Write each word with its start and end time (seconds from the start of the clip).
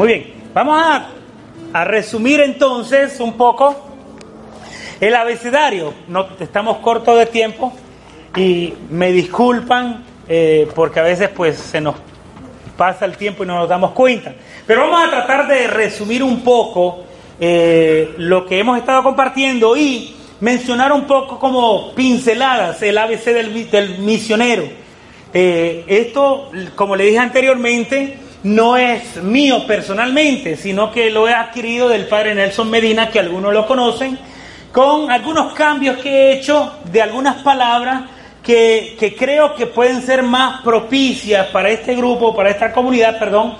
Muy 0.00 0.08
bien, 0.08 0.32
vamos 0.54 0.80
a, 0.82 1.10
a 1.74 1.84
resumir 1.84 2.40
entonces 2.40 3.20
un 3.20 3.34
poco 3.34 3.76
el 4.98 5.14
abecedario. 5.14 5.92
No, 6.08 6.26
estamos 6.40 6.78
cortos 6.78 7.18
de 7.18 7.26
tiempo 7.26 7.70
y 8.34 8.72
me 8.88 9.12
disculpan 9.12 10.02
eh, 10.26 10.66
porque 10.74 11.00
a 11.00 11.02
veces 11.02 11.28
pues 11.28 11.58
se 11.58 11.82
nos 11.82 11.96
pasa 12.78 13.04
el 13.04 13.18
tiempo 13.18 13.44
y 13.44 13.46
no 13.46 13.56
nos 13.56 13.68
damos 13.68 13.90
cuenta. 13.90 14.32
Pero 14.66 14.88
vamos 14.88 15.06
a 15.06 15.10
tratar 15.10 15.46
de 15.46 15.66
resumir 15.66 16.22
un 16.22 16.40
poco 16.40 17.04
eh, 17.38 18.14
lo 18.16 18.46
que 18.46 18.58
hemos 18.58 18.78
estado 18.78 19.02
compartiendo 19.02 19.76
y 19.76 20.16
mencionar 20.40 20.94
un 20.94 21.06
poco 21.06 21.38
como 21.38 21.94
pinceladas 21.94 22.80
el 22.80 22.96
ABC 22.96 23.24
del, 23.34 23.70
del 23.70 23.98
misionero. 23.98 24.64
Eh, 25.34 25.84
esto, 25.86 26.50
como 26.74 26.96
le 26.96 27.04
dije 27.04 27.18
anteriormente, 27.18 28.29
no 28.42 28.76
es 28.76 29.22
mío 29.22 29.66
personalmente, 29.66 30.56
sino 30.56 30.90
que 30.90 31.10
lo 31.10 31.28
he 31.28 31.34
adquirido 31.34 31.88
del 31.88 32.06
padre 32.06 32.34
Nelson 32.34 32.70
Medina, 32.70 33.10
que 33.10 33.20
algunos 33.20 33.52
lo 33.52 33.66
conocen, 33.66 34.18
con 34.72 35.10
algunos 35.10 35.52
cambios 35.52 35.98
que 35.98 36.08
he 36.10 36.32
hecho 36.38 36.72
de 36.84 37.02
algunas 37.02 37.42
palabras 37.42 38.02
que, 38.42 38.96
que 38.98 39.14
creo 39.14 39.54
que 39.54 39.66
pueden 39.66 40.00
ser 40.02 40.22
más 40.22 40.62
propicias 40.62 41.48
para 41.48 41.70
este 41.70 41.94
grupo, 41.94 42.34
para 42.34 42.50
esta 42.50 42.72
comunidad, 42.72 43.18
perdón, 43.18 43.56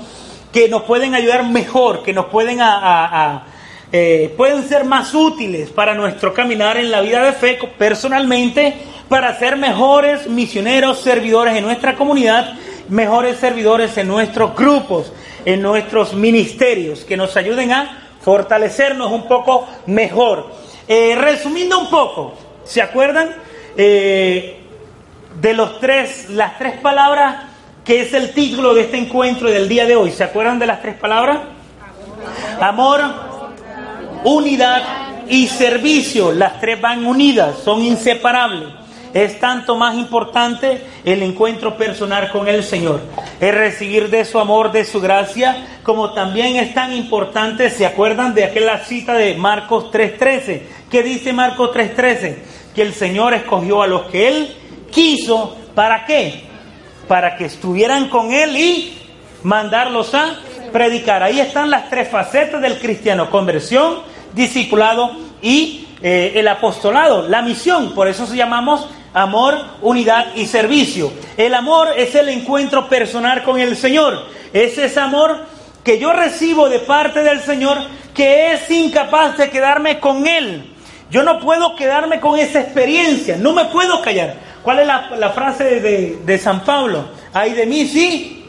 que 0.52 0.68
nos 0.68 0.82
pueden 0.82 1.14
ayudar 1.14 1.46
mejor, 1.48 2.02
que 2.02 2.12
nos 2.12 2.26
pueden, 2.26 2.58
a, 2.60 3.44
eh, 3.92 4.32
pueden 4.36 4.66
ser 4.66 4.84
más 4.84 5.14
útiles 5.14 5.70
para 5.70 5.94
nuestro 5.94 6.32
caminar 6.32 6.76
en 6.78 6.90
la 6.90 7.02
vida 7.02 7.22
de 7.22 7.32
fe 7.32 7.58
personalmente, 7.76 8.74
para 9.08 9.38
ser 9.38 9.56
mejores 9.56 10.28
misioneros, 10.28 11.00
servidores 11.00 11.56
en 11.56 11.64
nuestra 11.64 11.96
comunidad 11.96 12.54
mejores 12.90 13.38
servidores 13.38 13.96
en 13.96 14.08
nuestros 14.08 14.54
grupos, 14.54 15.12
en 15.44 15.62
nuestros 15.62 16.14
ministerios, 16.14 17.04
que 17.04 17.16
nos 17.16 17.36
ayuden 17.36 17.72
a 17.72 18.08
fortalecernos 18.20 19.10
un 19.10 19.26
poco 19.26 19.66
mejor. 19.86 20.52
Eh, 20.86 21.16
resumiendo 21.16 21.78
un 21.78 21.88
poco, 21.88 22.34
¿se 22.64 22.82
acuerdan 22.82 23.30
eh, 23.76 24.60
de 25.40 25.54
los 25.54 25.80
tres, 25.80 26.28
las 26.30 26.58
tres 26.58 26.78
palabras 26.80 27.44
que 27.84 28.02
es 28.02 28.12
el 28.12 28.32
título 28.32 28.74
de 28.74 28.82
este 28.82 28.98
encuentro 28.98 29.48
del 29.50 29.68
día 29.68 29.86
de 29.86 29.96
hoy? 29.96 30.10
¿Se 30.10 30.24
acuerdan 30.24 30.58
de 30.58 30.66
las 30.66 30.82
tres 30.82 30.96
palabras? 30.96 31.38
Amor, 32.60 33.00
unidad 34.24 34.82
y 35.28 35.46
servicio. 35.46 36.32
Las 36.32 36.60
tres 36.60 36.80
van 36.80 37.06
unidas, 37.06 37.58
son 37.64 37.82
inseparables. 37.82 38.68
Es 39.12 39.40
tanto 39.40 39.76
más 39.76 39.96
importante 39.96 40.82
el 41.04 41.22
encuentro 41.22 41.76
personal 41.76 42.30
con 42.30 42.46
el 42.46 42.62
Señor. 42.62 43.00
Es 43.40 43.54
recibir 43.54 44.08
de 44.08 44.24
su 44.24 44.38
amor, 44.38 44.70
de 44.70 44.84
su 44.84 45.00
gracia, 45.00 45.66
como 45.82 46.12
también 46.12 46.56
es 46.56 46.72
tan 46.74 46.92
importante, 46.94 47.70
¿se 47.70 47.86
acuerdan 47.86 48.34
de 48.34 48.44
aquella 48.44 48.78
cita 48.78 49.14
de 49.14 49.34
Marcos 49.34 49.86
3.13? 49.92 50.62
¿Qué 50.90 51.02
dice 51.02 51.32
Marcos 51.32 51.70
3.13? 51.72 52.36
Que 52.74 52.82
el 52.82 52.94
Señor 52.94 53.34
escogió 53.34 53.82
a 53.82 53.88
los 53.88 54.02
que 54.02 54.28
Él 54.28 54.56
quiso, 54.92 55.56
¿para 55.74 56.06
qué? 56.06 56.44
Para 57.08 57.36
que 57.36 57.46
estuvieran 57.46 58.08
con 58.08 58.32
Él 58.32 58.56
y 58.56 58.98
mandarlos 59.42 60.14
a 60.14 60.36
predicar. 60.72 61.22
Ahí 61.22 61.40
están 61.40 61.70
las 61.70 61.90
tres 61.90 62.08
facetas 62.08 62.60
del 62.60 62.78
cristiano, 62.78 63.30
conversión, 63.30 64.02
discipulado 64.34 65.16
y 65.42 65.88
eh, 66.02 66.32
el 66.36 66.46
apostolado, 66.48 67.28
la 67.28 67.42
misión. 67.42 67.94
Por 67.94 68.08
eso 68.08 68.26
se 68.26 68.36
llamamos 68.36 68.86
amor, 69.14 69.56
unidad 69.82 70.34
y 70.34 70.46
servicio. 70.46 71.12
El 71.36 71.54
amor 71.54 71.88
es 71.96 72.14
el 72.14 72.28
encuentro 72.28 72.88
personal 72.88 73.42
con 73.42 73.58
el 73.58 73.76
Señor. 73.76 74.26
Es 74.52 74.78
ese 74.78 75.00
amor 75.00 75.46
que 75.84 75.98
yo 75.98 76.12
recibo 76.12 76.68
de 76.68 76.80
parte 76.80 77.22
del 77.22 77.40
Señor 77.40 77.78
que 78.14 78.52
es 78.52 78.70
incapaz 78.70 79.38
de 79.38 79.50
quedarme 79.50 79.98
con 79.98 80.26
Él. 80.26 80.74
Yo 81.10 81.22
no 81.22 81.40
puedo 81.40 81.74
quedarme 81.74 82.20
con 82.20 82.38
esa 82.38 82.60
experiencia, 82.60 83.36
no 83.36 83.52
me 83.52 83.64
puedo 83.66 84.00
callar. 84.00 84.36
¿Cuál 84.62 84.80
es 84.80 84.86
la, 84.86 85.30
frase 85.30 85.80
de, 85.80 86.38
San 86.38 86.64
Pablo? 86.64 87.08
Ay 87.32 87.52
de 87.52 87.66
mí 87.66 87.86
si 87.86 88.44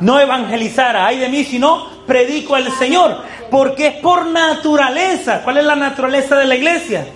no 0.00 0.18
evangelizara, 0.18 1.06
ay 1.06 1.20
de 1.20 1.28
mí 1.28 1.44
si 1.44 1.58
no 1.58 2.02
predico 2.06 2.56
al 2.56 2.70
Señor, 2.72 3.22
porque 3.50 3.86
es 3.86 3.94
por 3.96 4.26
naturaleza. 4.26 5.42
¿Cuál 5.42 5.58
es 5.58 5.64
la 5.64 5.76
naturaleza 5.76 6.36
de 6.36 6.46
la 6.46 6.56
iglesia? 6.56 7.06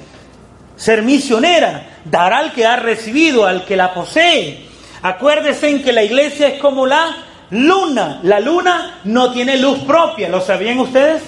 Ser 0.77 1.03
misionera, 1.03 1.96
dar 2.11 2.33
al 2.33 2.53
que 2.53 2.67
ha 2.67 2.77
recibido, 2.77 3.47
al 3.47 3.65
que 3.65 3.77
la 3.77 3.95
posee. 3.95 4.67
Acuérdense 5.03 5.69
en 5.69 5.83
que 5.83 5.93
la 5.93 6.03
iglesia 6.03 6.49
es 6.49 6.61
como 6.61 6.87
la 6.87 7.17
luna. 7.51 8.21
La 8.23 8.41
luna 8.41 9.01
no 9.05 9.33
tiene 9.33 9.57
luz 9.57 9.81
propia, 9.81 10.29
¿lo 10.29 10.41
sabían 10.41 10.79
ustedes? 10.79 11.23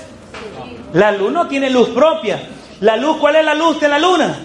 La 0.93 1.13
luna 1.13 1.43
no 1.43 1.49
tiene 1.49 1.71
luz 1.71 1.91
propia. 1.91 2.41
La 2.81 2.97
luz, 2.97 3.17
¿cuál 3.19 3.37
es 3.37 3.45
la 3.45 3.55
luz 3.55 3.81
de 3.81 3.89
la 3.89 3.99
luna? 3.99 4.37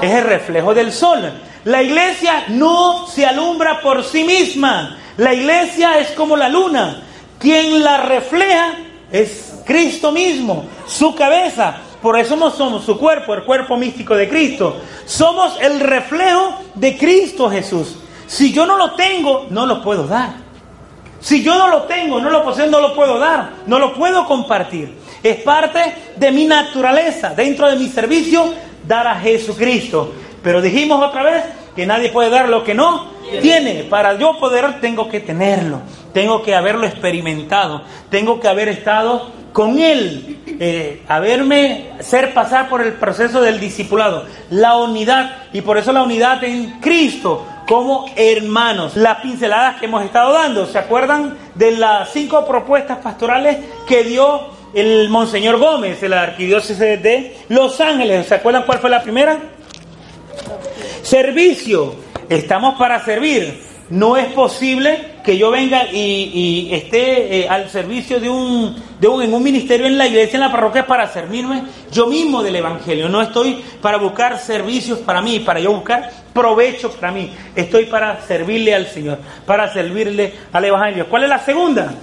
Es 0.00 0.12
el 0.12 0.24
reflejo 0.24 0.72
del 0.74 0.92
sol. 0.92 1.32
La 1.64 1.82
iglesia 1.82 2.44
no 2.48 3.06
se 3.08 3.26
alumbra 3.26 3.80
por 3.80 4.04
sí 4.04 4.24
misma. 4.24 4.96
La 5.16 5.34
iglesia 5.34 5.98
es 5.98 6.12
como 6.12 6.36
la 6.36 6.48
luna. 6.48 7.02
Quien 7.38 7.82
la 7.82 7.98
refleja 7.98 8.72
es 9.10 9.54
Cristo 9.64 10.12
mismo, 10.12 10.64
su 10.86 11.14
cabeza. 11.14 11.76
Por 12.06 12.16
eso 12.16 12.36
no 12.36 12.52
somos 12.52 12.84
su 12.84 12.96
cuerpo, 12.96 13.34
el 13.34 13.42
cuerpo 13.42 13.76
místico 13.76 14.14
de 14.14 14.28
Cristo. 14.28 14.76
Somos 15.06 15.58
el 15.60 15.80
reflejo 15.80 16.56
de 16.76 16.96
Cristo 16.96 17.50
Jesús. 17.50 17.96
Si 18.28 18.52
yo 18.52 18.64
no 18.64 18.76
lo 18.76 18.92
tengo, 18.92 19.48
no 19.50 19.66
lo 19.66 19.82
puedo 19.82 20.06
dar. 20.06 20.34
Si 21.18 21.42
yo 21.42 21.58
no 21.58 21.66
lo 21.66 21.82
tengo, 21.82 22.20
no 22.20 22.30
lo 22.30 22.44
poseo, 22.44 22.66
no 22.68 22.78
lo 22.78 22.94
puedo 22.94 23.18
dar, 23.18 23.54
no 23.66 23.80
lo 23.80 23.92
puedo 23.92 24.24
compartir. 24.24 24.96
Es 25.20 25.42
parte 25.42 25.80
de 26.14 26.30
mi 26.30 26.44
naturaleza, 26.44 27.30
dentro 27.30 27.68
de 27.68 27.74
mi 27.74 27.88
servicio, 27.88 28.54
dar 28.86 29.08
a 29.08 29.16
Jesucristo. 29.16 30.14
Pero 30.44 30.62
dijimos 30.62 31.02
otra 31.02 31.24
vez 31.24 31.42
que 31.74 31.86
nadie 31.86 32.10
puede 32.10 32.30
dar 32.30 32.48
lo 32.48 32.62
que 32.62 32.72
no 32.72 33.08
tiene. 33.42 33.82
Para 33.82 34.16
yo 34.16 34.38
poder, 34.38 34.80
tengo 34.80 35.08
que 35.08 35.18
tenerlo, 35.18 35.80
tengo 36.12 36.40
que 36.40 36.54
haberlo 36.54 36.86
experimentado, 36.86 37.82
tengo 38.10 38.38
que 38.38 38.46
haber 38.46 38.68
estado 38.68 39.32
con 39.56 39.78
Él, 39.78 40.36
eh, 40.60 41.00
haberme, 41.08 41.86
ser 42.00 42.34
pasar 42.34 42.68
por 42.68 42.82
el 42.82 42.92
proceso 42.92 43.40
del 43.40 43.58
discipulado, 43.58 44.26
la 44.50 44.76
unidad, 44.76 45.44
y 45.50 45.62
por 45.62 45.78
eso 45.78 45.94
la 45.94 46.02
unidad 46.02 46.44
en 46.44 46.78
Cristo 46.78 47.46
como 47.66 48.04
hermanos. 48.16 48.96
Las 48.96 49.22
pinceladas 49.22 49.80
que 49.80 49.86
hemos 49.86 50.04
estado 50.04 50.34
dando, 50.34 50.66
¿se 50.66 50.76
acuerdan 50.76 51.38
de 51.54 51.70
las 51.70 52.10
cinco 52.10 52.46
propuestas 52.46 52.98
pastorales 52.98 53.56
que 53.88 54.04
dio 54.04 54.42
el 54.74 55.08
Monseñor 55.08 55.56
Gómez, 55.56 56.02
el 56.02 56.12
arquidiócesis 56.12 56.78
de 56.78 57.38
Los 57.48 57.80
Ángeles. 57.80 58.26
¿Se 58.26 58.34
acuerdan 58.34 58.64
cuál 58.64 58.78
fue 58.78 58.90
la 58.90 59.02
primera? 59.02 59.38
Servicio. 61.02 61.94
Estamos 62.28 62.78
para 62.78 63.02
servir. 63.02 63.58
No 63.88 64.16
es 64.16 64.26
posible 64.32 65.14
que 65.24 65.38
yo 65.38 65.52
venga 65.52 65.84
y, 65.92 66.68
esté 66.72 67.40
eh, 67.40 67.48
al 67.48 67.70
servicio 67.70 68.18
de 68.18 68.28
un, 68.28 68.74
de 68.98 69.06
un, 69.06 69.22
en 69.22 69.32
un 69.32 69.42
ministerio 69.42 69.86
en 69.86 69.96
la 69.96 70.08
iglesia, 70.08 70.36
en 70.36 70.40
la 70.40 70.50
parroquia, 70.50 70.86
para 70.86 71.06
servirme 71.06 71.62
yo 71.92 72.08
mismo 72.08 72.42
del 72.42 72.56
Evangelio. 72.56 73.08
No 73.08 73.22
estoy 73.22 73.62
para 73.80 73.98
buscar 73.98 74.40
servicios 74.40 74.98
para 74.98 75.22
mí, 75.22 75.38
para 75.38 75.60
yo 75.60 75.72
buscar 75.72 76.10
provecho 76.34 76.90
para 76.90 77.12
mí. 77.12 77.30
Estoy 77.54 77.86
para 77.86 78.20
servirle 78.22 78.74
al 78.74 78.88
Señor, 78.88 79.18
para 79.46 79.72
servirle 79.72 80.34
al 80.52 80.64
Evangelio. 80.64 81.08
¿Cuál 81.08 81.24
es 81.24 81.28
la 81.28 81.38
segunda? 81.38 81.94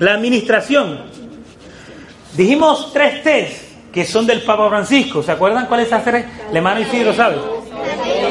La 0.00 0.14
administración. 0.14 1.00
Dijimos 2.36 2.92
tres 2.92 3.22
T's 3.22 3.72
que 3.92 4.04
son 4.04 4.26
del 4.26 4.42
Papa 4.42 4.68
Francisco. 4.68 5.22
¿Se 5.22 5.30
acuerdan 5.30 5.66
cuál 5.66 5.80
es 5.80 5.86
esa 5.86 6.02
tres? 6.02 6.26
Le 6.50 6.60
mano 6.60 6.80
Isidro, 6.80 7.14
¿sabe? 7.14 7.36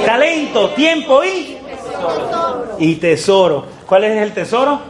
Talento, 0.05 0.71
tiempo 0.71 1.23
y 1.23 1.57
y 2.81 2.95
tesoro. 2.95 3.63
¿Cuál 3.85 4.05
es 4.05 4.17
el 4.17 4.33
tesoro? 4.33 4.81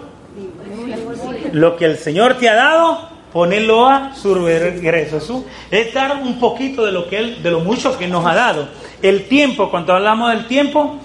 Lo 1.52 1.76
que 1.76 1.86
el 1.86 1.98
Señor 1.98 2.36
te 2.36 2.48
ha 2.48 2.56
dado, 2.56 3.10
ponerlo 3.34 3.86
a 3.88 4.16
su 4.16 4.34
regreso. 4.34 5.44
Es 5.70 5.94
dar 5.94 6.16
un 6.24 6.40
poquito 6.40 6.86
de 6.86 6.94
lo 6.94 7.08
que 7.08 7.18
él, 7.18 7.44
de 7.44 7.52
lo 7.52 7.60
mucho 7.60 7.98
que 7.98 8.08
nos 8.08 8.26
ha 8.26 8.34
dado. 8.34 8.70
El 9.02 9.28
tiempo, 9.28 9.70
cuando 9.70 9.94
hablamos 9.94 10.32
del 10.32 10.48
tiempo, 10.48 11.00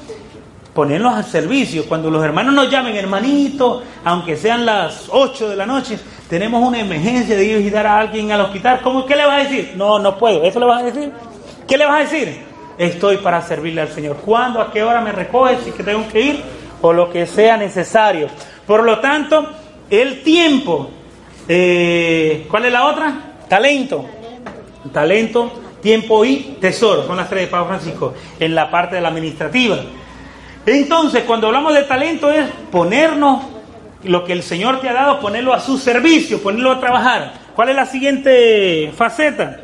ponerlos 0.75 1.13
al 1.13 1.25
servicio. 1.25 1.87
Cuando 1.87 2.09
los 2.09 2.25
hermanos 2.25 2.55
nos 2.55 2.71
llamen, 2.71 2.95
hermanito, 2.95 3.83
aunque 4.05 4.37
sean 4.37 4.65
las 4.65 5.09
8 5.11 5.49
de 5.49 5.57
la 5.57 5.67
noche, 5.67 5.99
tenemos 6.29 6.67
una 6.67 6.79
emergencia 6.79 7.35
de 7.35 7.45
ir 7.45 7.55
a 7.57 7.59
visitar 7.59 7.87
a 7.87 7.99
alguien 7.99 8.31
al 8.31 8.43
hospital. 8.43 8.81
¿Cómo, 8.81 9.05
¿Qué 9.05 9.17
le 9.17 9.27
vas 9.27 9.41
a 9.41 9.49
decir? 9.49 9.73
No, 9.77 9.99
no 9.99 10.17
puedo. 10.17 10.45
¿Eso 10.45 10.61
le 10.61 10.67
vas 10.67 10.83
a 10.83 10.87
decir? 10.87 11.11
¿Qué 11.67 11.77
le 11.77 11.85
vas 11.85 11.97
a 11.97 12.03
decir? 12.05 12.47
estoy 12.79 13.19
para 13.19 13.43
servirle 13.43 13.81
al 13.81 13.89
Señor. 13.89 14.17
¿Cuándo, 14.17 14.61
a 14.61 14.71
qué 14.71 14.83
hora 14.83 15.01
me 15.01 15.13
recoges? 15.13 15.61
Si 15.65 15.71
que 15.71 15.83
tengo 15.83 16.07
que 16.09 16.21
ir 16.21 16.45
lo 16.93 17.11
que 17.11 17.27
sea 17.27 17.57
necesario. 17.57 18.29
Por 18.67 18.85
lo 18.85 18.99
tanto, 19.01 19.49
el 19.91 20.23
tiempo. 20.23 20.91
Eh, 21.49 22.47
¿Cuál 22.51 22.67
es 22.67 22.73
la 22.73 22.87
otra? 22.87 23.15
Talento. 23.49 24.05
Talento, 24.93 25.53
tiempo 25.83 26.25
y 26.25 26.57
tesoro. 26.61 27.07
Son 27.07 27.17
las 27.17 27.29
tres 27.29 27.43
de 27.43 27.47
Pablo 27.49 27.69
Francisco 27.69 28.15
en 28.39 28.55
la 28.55 28.71
parte 28.71 28.97
de 28.97 29.03
la 29.03 29.09
administrativa. 29.09 29.79
Entonces, 30.65 31.25
cuando 31.25 31.47
hablamos 31.47 31.75
de 31.75 31.85
talento 31.85 32.31
es 32.31 32.47
ponernos 32.71 33.45
lo 34.03 34.25
que 34.25 34.33
el 34.33 34.43
Señor 34.43 34.81
te 34.81 34.89
ha 34.89 34.93
dado, 34.93 35.21
ponerlo 35.21 35.53
a 35.53 35.61
su 35.61 35.79
servicio, 35.79 36.43
ponerlo 36.43 36.73
a 36.73 36.81
trabajar. 36.81 37.33
¿Cuál 37.55 37.71
es 37.71 37.77
la 37.77 37.87
siguiente 37.87 38.93
faceta? 38.97 39.61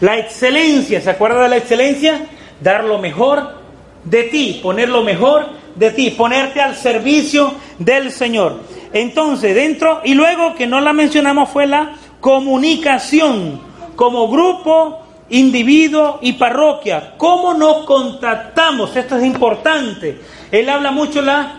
La 0.00 0.18
excelencia, 0.18 1.00
¿se 1.00 1.10
acuerda 1.10 1.42
de 1.44 1.48
la 1.48 1.56
excelencia? 1.56 2.26
Dar 2.60 2.84
lo 2.84 2.98
mejor 2.98 3.62
de 4.04 4.24
ti, 4.24 4.60
poner 4.62 4.88
lo 4.88 5.02
mejor 5.02 5.46
de 5.74 5.90
ti, 5.90 6.10
ponerte 6.10 6.60
al 6.60 6.76
servicio 6.76 7.54
del 7.78 8.10
Señor. 8.10 8.60
Entonces, 8.92 9.54
dentro, 9.54 10.00
y 10.04 10.14
luego 10.14 10.54
que 10.54 10.66
no 10.66 10.80
la 10.80 10.92
mencionamos 10.92 11.48
fue 11.50 11.66
la 11.66 11.94
comunicación 12.20 13.60
como 13.96 14.28
grupo, 14.28 15.00
individuo 15.30 16.18
y 16.22 16.34
parroquia. 16.34 17.14
¿Cómo 17.16 17.54
nos 17.54 17.84
contactamos? 17.84 18.94
Esto 18.96 19.16
es 19.16 19.24
importante. 19.24 20.20
Él 20.50 20.68
habla 20.68 20.90
mucho 20.90 21.22
la 21.22 21.58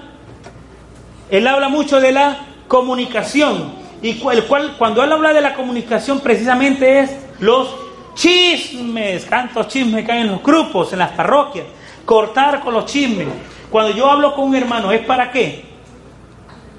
él 1.30 1.48
habla 1.48 1.68
mucho 1.70 2.00
de 2.00 2.12
la 2.12 2.38
comunicación 2.68 3.74
y 4.04 4.22
el 4.30 4.44
cual 4.44 4.76
cuando 4.78 5.04
él 5.04 5.12
habla 5.12 5.34
de 5.34 5.42
la 5.42 5.56
comunicación 5.56 6.20
precisamente 6.20 7.00
es 7.00 7.12
los 7.40 7.84
Chismes, 8.16 9.26
tantos 9.26 9.68
chismes 9.68 10.06
que 10.06 10.12
hay 10.12 10.22
en 10.22 10.32
los 10.32 10.44
grupos, 10.44 10.94
en 10.94 11.00
las 11.00 11.12
parroquias. 11.12 11.66
Cortar 12.06 12.60
con 12.60 12.74
los 12.74 12.86
chismes. 12.86 13.28
Cuando 13.74 13.92
yo 13.92 14.08
hablo 14.08 14.36
con 14.36 14.50
un 14.50 14.56
hermano, 14.56 14.92
¿es 14.92 15.04
para 15.04 15.32
qué? 15.32 15.64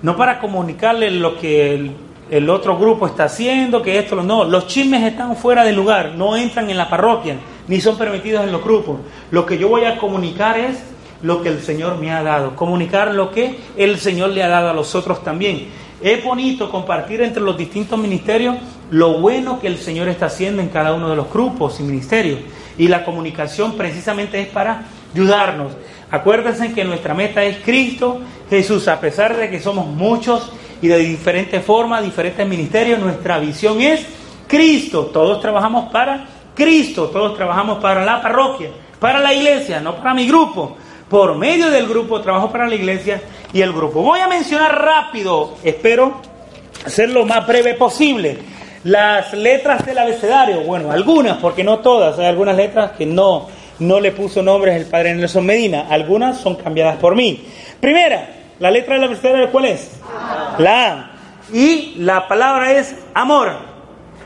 No 0.02 0.16
para 0.16 0.38
comunicarle 0.38 1.10
lo 1.10 1.36
que 1.36 1.90
el, 2.30 2.48
otro 2.48 2.78
grupo 2.78 3.08
está 3.08 3.24
haciendo, 3.24 3.82
que 3.82 3.98
esto, 3.98 4.22
no. 4.22 4.44
Los 4.44 4.68
chismes 4.68 5.02
están 5.02 5.34
fuera 5.34 5.64
del 5.64 5.74
lugar, 5.74 6.12
no 6.16 6.36
entran 6.36 6.70
en 6.70 6.76
la 6.76 6.88
parroquia, 6.88 7.34
ni 7.66 7.80
son 7.80 7.98
permitidos 7.98 8.44
en 8.44 8.52
los 8.52 8.62
grupos. 8.62 9.00
Lo 9.32 9.44
que 9.44 9.58
yo 9.58 9.68
voy 9.68 9.86
a 9.86 9.96
comunicar 9.96 10.56
es 10.56 10.84
lo 11.20 11.42
que 11.42 11.48
el 11.48 11.62
Señor 11.62 11.98
me 11.98 12.12
ha 12.12 12.22
dado, 12.22 12.54
comunicar 12.54 13.12
lo 13.12 13.32
que 13.32 13.58
el 13.76 13.98
Señor 13.98 14.30
le 14.30 14.44
ha 14.44 14.48
dado 14.48 14.70
a 14.70 14.72
los 14.72 14.94
otros 14.94 15.24
también. 15.24 15.66
Es 16.00 16.22
bonito 16.22 16.70
compartir 16.70 17.22
entre 17.22 17.42
los 17.42 17.56
distintos 17.56 17.98
ministerios 17.98 18.54
lo 18.92 19.18
bueno 19.18 19.58
que 19.58 19.66
el 19.66 19.78
Señor 19.78 20.06
está 20.06 20.26
haciendo 20.26 20.62
en 20.62 20.68
cada 20.68 20.94
uno 20.94 21.10
de 21.10 21.16
los 21.16 21.28
grupos 21.28 21.80
y 21.80 21.82
ministerios. 21.82 22.38
Y 22.78 22.86
la 22.86 23.04
comunicación 23.04 23.72
precisamente 23.72 24.40
es 24.40 24.46
para 24.46 24.84
ayudarnos. 25.12 25.72
Acuérdense 26.10 26.72
que 26.72 26.84
nuestra 26.84 27.14
meta 27.14 27.42
es 27.44 27.58
Cristo 27.64 28.20
Jesús, 28.50 28.88
a 28.88 29.00
pesar 29.00 29.36
de 29.36 29.50
que 29.50 29.60
somos 29.60 29.86
muchos 29.86 30.50
y 30.82 30.88
de 30.88 30.98
diferentes 30.98 31.64
formas, 31.64 32.04
diferentes 32.04 32.46
ministerios, 32.46 32.98
nuestra 33.00 33.38
visión 33.38 33.80
es 33.80 34.04
Cristo. 34.46 35.06
Todos 35.06 35.40
trabajamos 35.40 35.90
para 35.90 36.26
Cristo, 36.54 37.08
todos 37.08 37.36
trabajamos 37.36 37.78
para 37.78 38.04
la 38.04 38.20
parroquia, 38.20 38.70
para 39.00 39.18
la 39.20 39.32
iglesia, 39.32 39.80
no 39.80 39.96
para 39.96 40.14
mi 40.14 40.26
grupo. 40.26 40.76
Por 41.08 41.36
medio 41.36 41.70
del 41.70 41.86
grupo 41.86 42.20
trabajo 42.20 42.50
para 42.50 42.66
la 42.66 42.74
iglesia 42.74 43.20
y 43.52 43.60
el 43.60 43.72
grupo. 43.72 44.02
Voy 44.02 44.20
a 44.20 44.26
mencionar 44.26 44.82
rápido, 44.82 45.56
espero 45.62 46.20
ser 46.86 47.10
lo 47.10 47.24
más 47.24 47.46
breve 47.46 47.74
posible, 47.74 48.38
las 48.84 49.32
letras 49.32 49.84
del 49.86 49.98
abecedario. 49.98 50.62
Bueno, 50.62 50.90
algunas, 50.90 51.38
porque 51.38 51.62
no 51.62 51.78
todas, 51.78 52.18
hay 52.18 52.26
algunas 52.26 52.56
letras 52.56 52.92
que 52.92 53.06
no, 53.06 53.48
no 53.78 54.00
le 54.00 54.12
puso 54.12 54.42
nombres 54.42 54.76
el 54.76 54.86
padre 54.86 55.14
Nelson 55.14 55.44
Medina, 55.44 55.86
algunas 55.88 56.38
son 56.38 56.56
cambiadas 56.56 56.96
por 56.96 57.14
mí. 57.14 57.44
Primera, 57.80 58.28
la 58.58 58.70
letra 58.70 58.94
del 58.94 59.04
abecedario, 59.04 59.50
¿cuál 59.50 59.66
es? 59.66 59.90
La 60.58 60.92
A. 60.92 61.10
Y 61.52 61.94
la 61.98 62.26
palabra 62.26 62.72
es 62.72 62.94
amor. 63.12 63.52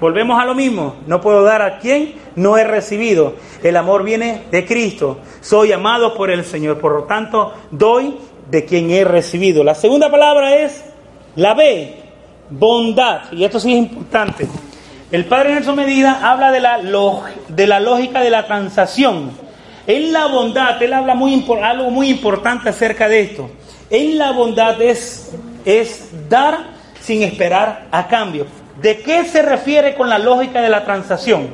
Volvemos 0.00 0.40
a 0.40 0.44
lo 0.44 0.54
mismo, 0.54 0.96
no 1.06 1.20
puedo 1.20 1.42
dar 1.42 1.60
a 1.62 1.78
quien 1.78 2.14
no 2.36 2.56
he 2.56 2.62
recibido. 2.62 3.34
El 3.62 3.76
amor 3.76 4.04
viene 4.04 4.44
de 4.50 4.64
Cristo. 4.64 5.18
Soy 5.40 5.72
amado 5.72 6.14
por 6.14 6.30
el 6.30 6.44
Señor, 6.44 6.78
por 6.78 6.92
lo 6.92 7.02
tanto 7.04 7.52
doy 7.72 8.16
de 8.48 8.64
quien 8.64 8.90
he 8.90 9.02
recibido. 9.02 9.64
La 9.64 9.74
segunda 9.74 10.10
palabra 10.10 10.54
es 10.54 10.84
la 11.34 11.54
B, 11.54 11.96
bondad. 12.50 13.32
Y 13.32 13.44
esto 13.44 13.58
sí 13.58 13.72
es 13.72 13.78
importante. 13.78 14.46
El 15.10 15.24
padre 15.24 15.54
Nelson 15.54 15.76
Medina 15.76 16.30
habla 16.30 16.52
de 16.52 16.60
la, 16.60 16.80
de 17.48 17.66
la 17.66 17.80
lógica 17.80 18.20
de 18.20 18.28
la 18.28 18.46
transacción. 18.46 19.30
En 19.86 20.12
la 20.12 20.26
bondad, 20.26 20.82
él 20.82 20.92
habla 20.92 21.14
muy, 21.14 21.46
algo 21.62 21.90
muy 21.90 22.10
importante 22.10 22.68
acerca 22.68 23.08
de 23.08 23.20
esto. 23.20 23.50
En 23.88 24.18
la 24.18 24.32
bondad 24.32 24.80
es 24.82 25.30
dar 26.28 26.58
sin 27.00 27.22
esperar 27.22 27.86
a 27.90 28.06
cambio. 28.06 28.46
¿De 28.82 29.00
qué 29.00 29.24
se 29.24 29.40
refiere 29.40 29.94
con 29.94 30.10
la 30.10 30.18
lógica 30.18 30.60
de 30.60 30.68
la 30.68 30.84
transacción? 30.84 31.48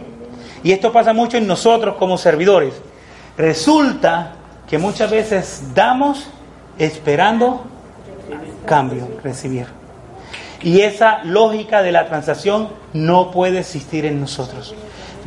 Y 0.64 0.72
esto 0.72 0.90
pasa 0.90 1.12
mucho 1.12 1.36
en 1.36 1.46
nosotros 1.46 1.94
como 1.94 2.18
servidores. 2.18 2.74
Resulta 3.38 4.32
que 4.68 4.78
muchas 4.78 5.10
veces 5.10 5.62
damos 5.74 6.26
esperando 6.76 7.64
cambio, 8.66 9.08
recibir. 9.22 9.83
Y 10.64 10.80
esa 10.80 11.22
lógica 11.24 11.82
de 11.82 11.92
la 11.92 12.06
transacción 12.06 12.68
no 12.94 13.30
puede 13.30 13.60
existir 13.60 14.06
en 14.06 14.18
nosotros. 14.18 14.74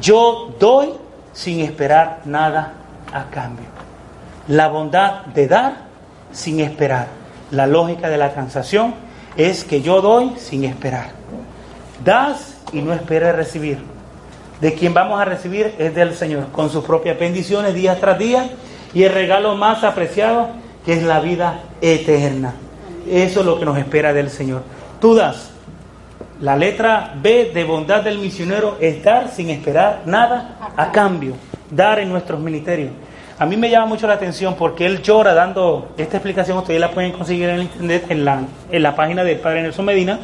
Yo 0.02 0.56
doy 0.60 0.90
sin 1.32 1.60
esperar 1.60 2.22
nada 2.26 2.74
a 3.14 3.30
cambio. 3.30 3.68
La 4.48 4.68
bondad 4.68 5.28
de 5.28 5.48
dar 5.48 5.74
sin 6.32 6.60
esperar. 6.60 7.08
La 7.52 7.68
lógica 7.68 8.10
de 8.10 8.18
la 8.18 8.34
transacción 8.34 8.96
es 9.38 9.64
que 9.64 9.84
yo 9.84 10.02
doy 10.02 10.34
sin 10.38 10.64
esperar. 10.64 11.12
Das 12.04 12.58
y 12.74 12.82
no 12.82 12.92
esperes 12.92 13.36
recibir. 13.36 13.78
De 14.60 14.74
quien 14.74 14.96
vamos 14.96 15.22
a 15.22 15.26
recibir 15.26 15.76
es 15.78 15.94
del 15.94 16.16
Señor, 16.16 16.48
con 16.52 16.72
sus 16.72 16.84
propias 16.84 17.20
bendiciones 17.20 17.76
día 17.76 18.00
tras 18.00 18.18
día 18.18 18.50
y 18.92 19.04
el 19.04 19.14
regalo 19.14 19.56
más 19.56 19.84
apreciado 19.84 20.50
que 20.84 20.94
es 20.94 21.04
la 21.04 21.20
vida 21.20 21.60
eterna. 21.80 22.56
Eso 23.08 23.42
es 23.42 23.46
lo 23.46 23.60
que 23.60 23.66
nos 23.66 23.78
espera 23.78 24.14
del 24.14 24.32
Señor. 24.32 24.64
Tú 25.00 25.16
das. 25.16 25.52
La 26.42 26.56
letra 26.56 27.14
B 27.22 27.52
de 27.54 27.64
bondad 27.64 28.04
del 28.04 28.20
misionero 28.20 28.78
es 28.80 29.04
dar 29.04 29.30
sin 29.30 29.50
esperar 29.50 30.04
nada 30.06 30.72
a 30.76 30.92
cambio. 30.92 31.36
Dar 31.72 32.00
en 32.00 32.10
nuestros 32.10 32.40
ministerios. 32.40 32.92
A 33.40 33.46
mí 33.46 33.56
me 33.56 33.70
llama 33.70 33.86
mucho 33.86 34.08
la 34.08 34.14
atención 34.14 34.56
porque 34.56 34.86
él 34.86 35.02
llora 35.02 35.34
dando 35.34 35.94
esta 35.98 36.18
explicación. 36.18 36.58
Ustedes 36.58 36.80
la 36.80 36.92
pueden 36.92 37.12
conseguir 37.12 37.50
en 37.50 37.62
internet, 37.62 38.06
en 38.10 38.26
la, 38.26 38.42
en 38.72 38.84
la 38.84 38.96
página 38.96 39.24
del 39.24 39.40
Padre 39.40 39.62
Nelson 39.62 39.86
Medina. 39.86 40.20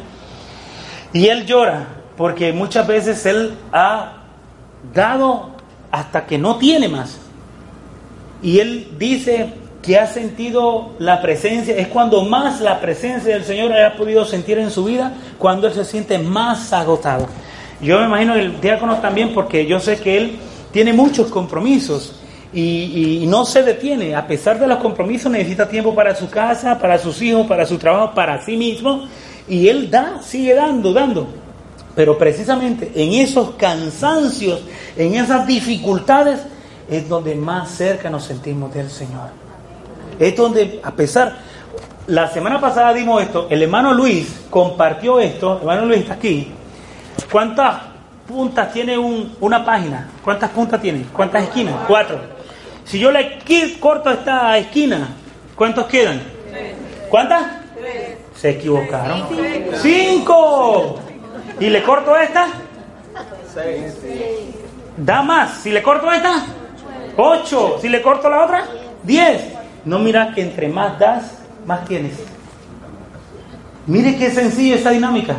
Y 1.12 1.28
él 1.28 1.46
llora 1.46 1.86
porque 2.16 2.52
muchas 2.52 2.86
veces 2.86 3.24
él 3.26 3.54
ha 3.72 4.14
dado 4.92 5.50
hasta 5.90 6.26
que 6.26 6.38
no 6.38 6.56
tiene 6.56 6.88
más. 6.88 7.20
Y 8.42 8.58
él 8.58 8.88
dice, 8.98 9.52
que 9.84 9.98
ha 9.98 10.06
sentido 10.06 10.92
la 10.98 11.20
presencia, 11.20 11.76
es 11.76 11.88
cuando 11.88 12.24
más 12.24 12.62
la 12.62 12.80
presencia 12.80 13.34
del 13.34 13.44
Señor 13.44 13.70
haya 13.70 13.96
podido 13.96 14.24
sentir 14.24 14.58
en 14.58 14.70
su 14.70 14.84
vida, 14.84 15.12
cuando 15.38 15.66
él 15.66 15.74
se 15.74 15.84
siente 15.84 16.18
más 16.18 16.72
agotado. 16.72 17.28
Yo 17.82 17.98
me 17.98 18.06
imagino 18.06 18.34
el 18.34 18.62
diácono 18.62 18.96
también 19.00 19.34
porque 19.34 19.66
yo 19.66 19.78
sé 19.80 19.98
que 19.98 20.16
él 20.16 20.38
tiene 20.72 20.94
muchos 20.94 21.26
compromisos 21.30 22.14
y, 22.54 23.24
no 23.26 23.44
se 23.44 23.62
detiene. 23.62 24.14
A 24.14 24.26
pesar 24.26 24.58
de 24.58 24.66
los 24.66 24.78
compromisos 24.78 25.30
necesita 25.30 25.68
tiempo 25.68 25.94
para 25.94 26.14
su 26.14 26.30
casa, 26.30 26.78
para 26.78 26.98
sus 26.98 27.20
hijos, 27.20 27.46
para 27.46 27.66
su 27.66 27.76
trabajo, 27.76 28.14
para 28.14 28.42
sí 28.42 28.56
mismo. 28.56 29.06
Y 29.46 29.68
él 29.68 29.90
da, 29.90 30.22
sigue 30.22 30.54
dando, 30.54 30.94
dando. 30.94 31.26
Pero 31.94 32.16
precisamente 32.16 32.90
en 32.94 33.12
esos 33.12 33.50
cansancios, 33.56 34.62
en 34.96 35.14
esas 35.14 35.46
dificultades, 35.46 36.40
es 36.88 37.06
donde 37.06 37.34
más 37.34 37.70
cerca 37.70 38.08
nos 38.08 38.24
sentimos 38.24 38.72
del 38.72 38.90
Señor. 38.90 39.43
Es 40.18 40.36
donde, 40.36 40.80
a 40.82 40.90
pesar, 40.92 41.36
la 42.06 42.28
semana 42.28 42.60
pasada 42.60 42.92
dimos 42.92 43.22
esto, 43.22 43.46
el 43.50 43.62
hermano 43.62 43.92
Luis 43.92 44.46
compartió 44.50 45.18
esto, 45.20 45.54
el 45.54 45.58
hermano 45.60 45.86
Luis 45.86 46.00
está 46.00 46.14
aquí. 46.14 46.52
¿Cuántas 47.30 47.82
puntas 48.28 48.72
tiene 48.72 48.96
una 48.98 49.64
página? 49.64 50.08
¿Cuántas 50.22 50.50
puntas 50.50 50.80
tiene? 50.80 51.04
¿Cuántas 51.12 51.44
esquinas? 51.44 51.74
Cuatro. 51.86 52.18
Si 52.84 52.98
yo 52.98 53.10
le 53.10 53.38
corto 53.80 54.10
esta 54.10 54.56
esquina, 54.58 55.08
¿cuántos 55.54 55.86
quedan? 55.86 56.22
¿Cuántas? 57.08 57.42
Se 58.36 58.50
equivocaron. 58.50 59.26
Cinco. 59.80 61.00
¿Y 61.60 61.70
le 61.70 61.82
corto 61.82 62.16
esta? 62.16 62.48
Da 64.96 65.22
más. 65.22 65.58
Si 65.62 65.70
le 65.70 65.82
corto 65.82 66.10
esta, 66.12 66.44
ocho. 67.16 67.78
Si 67.80 67.88
le 67.88 68.02
corto 68.02 68.28
la 68.28 68.44
otra, 68.44 68.66
diez. 69.02 69.42
No 69.84 69.98
mira 69.98 70.32
que 70.34 70.42
entre 70.42 70.68
más 70.68 70.98
das, 70.98 71.38
más 71.66 71.84
tienes. 71.84 72.14
Mire 73.86 74.16
qué 74.16 74.30
sencillo 74.30 74.76
esa 74.76 74.90
dinámica. 74.90 75.36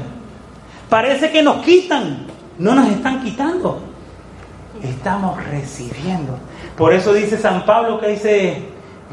Parece 0.90 1.32
que 1.32 1.42
nos 1.42 1.64
quitan, 1.64 2.28
no 2.60 2.76
nos 2.76 2.90
están 2.90 3.24
quitando. 3.24 3.82
Estamos 4.84 5.44
recibiendo. 5.46 6.38
Por 6.78 6.94
eso 6.94 7.14
dice 7.14 7.38
San 7.38 7.66
Pablo 7.66 8.00
que 8.00 8.08
dice 8.10 8.64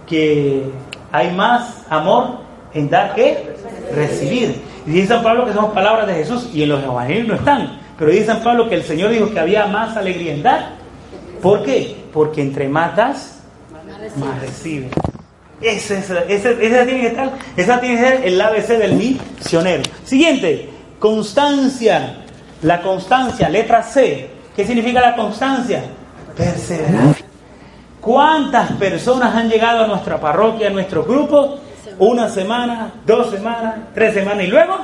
que 0.07 0.71
hay 1.11 1.35
más 1.35 1.85
amor 1.89 2.41
en 2.75 2.91
dar 2.91 3.15
que 3.15 3.57
recibir. 3.95 4.61
Y 4.87 4.91
dice 4.91 5.09
San 5.09 5.23
Pablo 5.23 5.47
que 5.47 5.55
son 5.55 5.73
palabras 5.73 6.07
de 6.07 6.15
Jesús 6.15 6.51
y 6.53 6.65
en 6.65 6.69
los 6.69 6.83
evangelios 6.83 7.29
no 7.29 7.35
están. 7.35 7.81
Pero 7.99 8.11
dice 8.11 8.27
San 8.27 8.43
Pablo 8.43 8.69
que 8.69 8.75
el 8.75 8.83
Señor 8.83 9.11
dijo 9.11 9.31
que 9.31 9.41
había 9.41 9.67
más 9.67 9.97
alegría 9.97 10.35
en 10.35 10.43
dar. 10.43 10.73
¿Por 11.41 11.63
qué? 11.63 12.05
Porque 12.13 12.43
entre 12.43 12.69
más 12.69 12.95
das, 12.97 13.41
más 14.17 14.41
recibes. 14.41 14.93
Ese, 15.63 15.99
ese, 15.99 16.55
tiene 16.55 17.01
que 17.01 17.07
estar, 17.07 17.33
esa 17.57 17.81
tiene 17.81 17.97
que 17.97 18.09
ser 18.09 18.27
el 18.27 18.41
ABC 18.41 18.69
del 18.79 18.95
misionero. 18.95 19.83
Siguiente, 20.05 20.69
constancia. 20.99 22.17
La 22.63 22.81
constancia, 22.81 23.49
letra 23.49 23.83
C. 23.83 24.31
¿Qué 24.55 24.65
significa 24.65 25.01
la 25.01 25.17
constancia? 25.17 25.83
Perseverar. 26.37 27.17
¿Cuántas 28.01 28.73
personas 28.73 29.35
han 29.35 29.49
llegado 29.49 29.85
a 29.85 29.87
nuestra 29.87 30.21
parroquia, 30.21 30.69
a 30.69 30.71
nuestro 30.71 31.05
grupo? 31.05 31.59
Una 31.99 32.29
semana, 32.29 32.93
dos 33.07 33.31
semanas, 33.31 33.75
tres 33.95 34.15
semanas 34.15 34.45
y 34.45 34.49
luego 34.49 34.75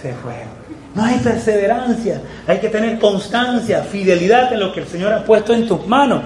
se 0.00 0.14
fueron. 0.14 0.56
No 0.94 1.04
hay 1.04 1.18
perseverancia, 1.18 2.22
hay 2.46 2.58
que 2.58 2.70
tener 2.70 2.98
constancia, 2.98 3.82
fidelidad 3.82 4.50
en 4.52 4.60
lo 4.60 4.72
que 4.72 4.80
el 4.80 4.86
Señor 4.86 5.12
ha 5.12 5.24
puesto 5.24 5.52
en 5.52 5.68
tus 5.68 5.86
manos. 5.86 6.22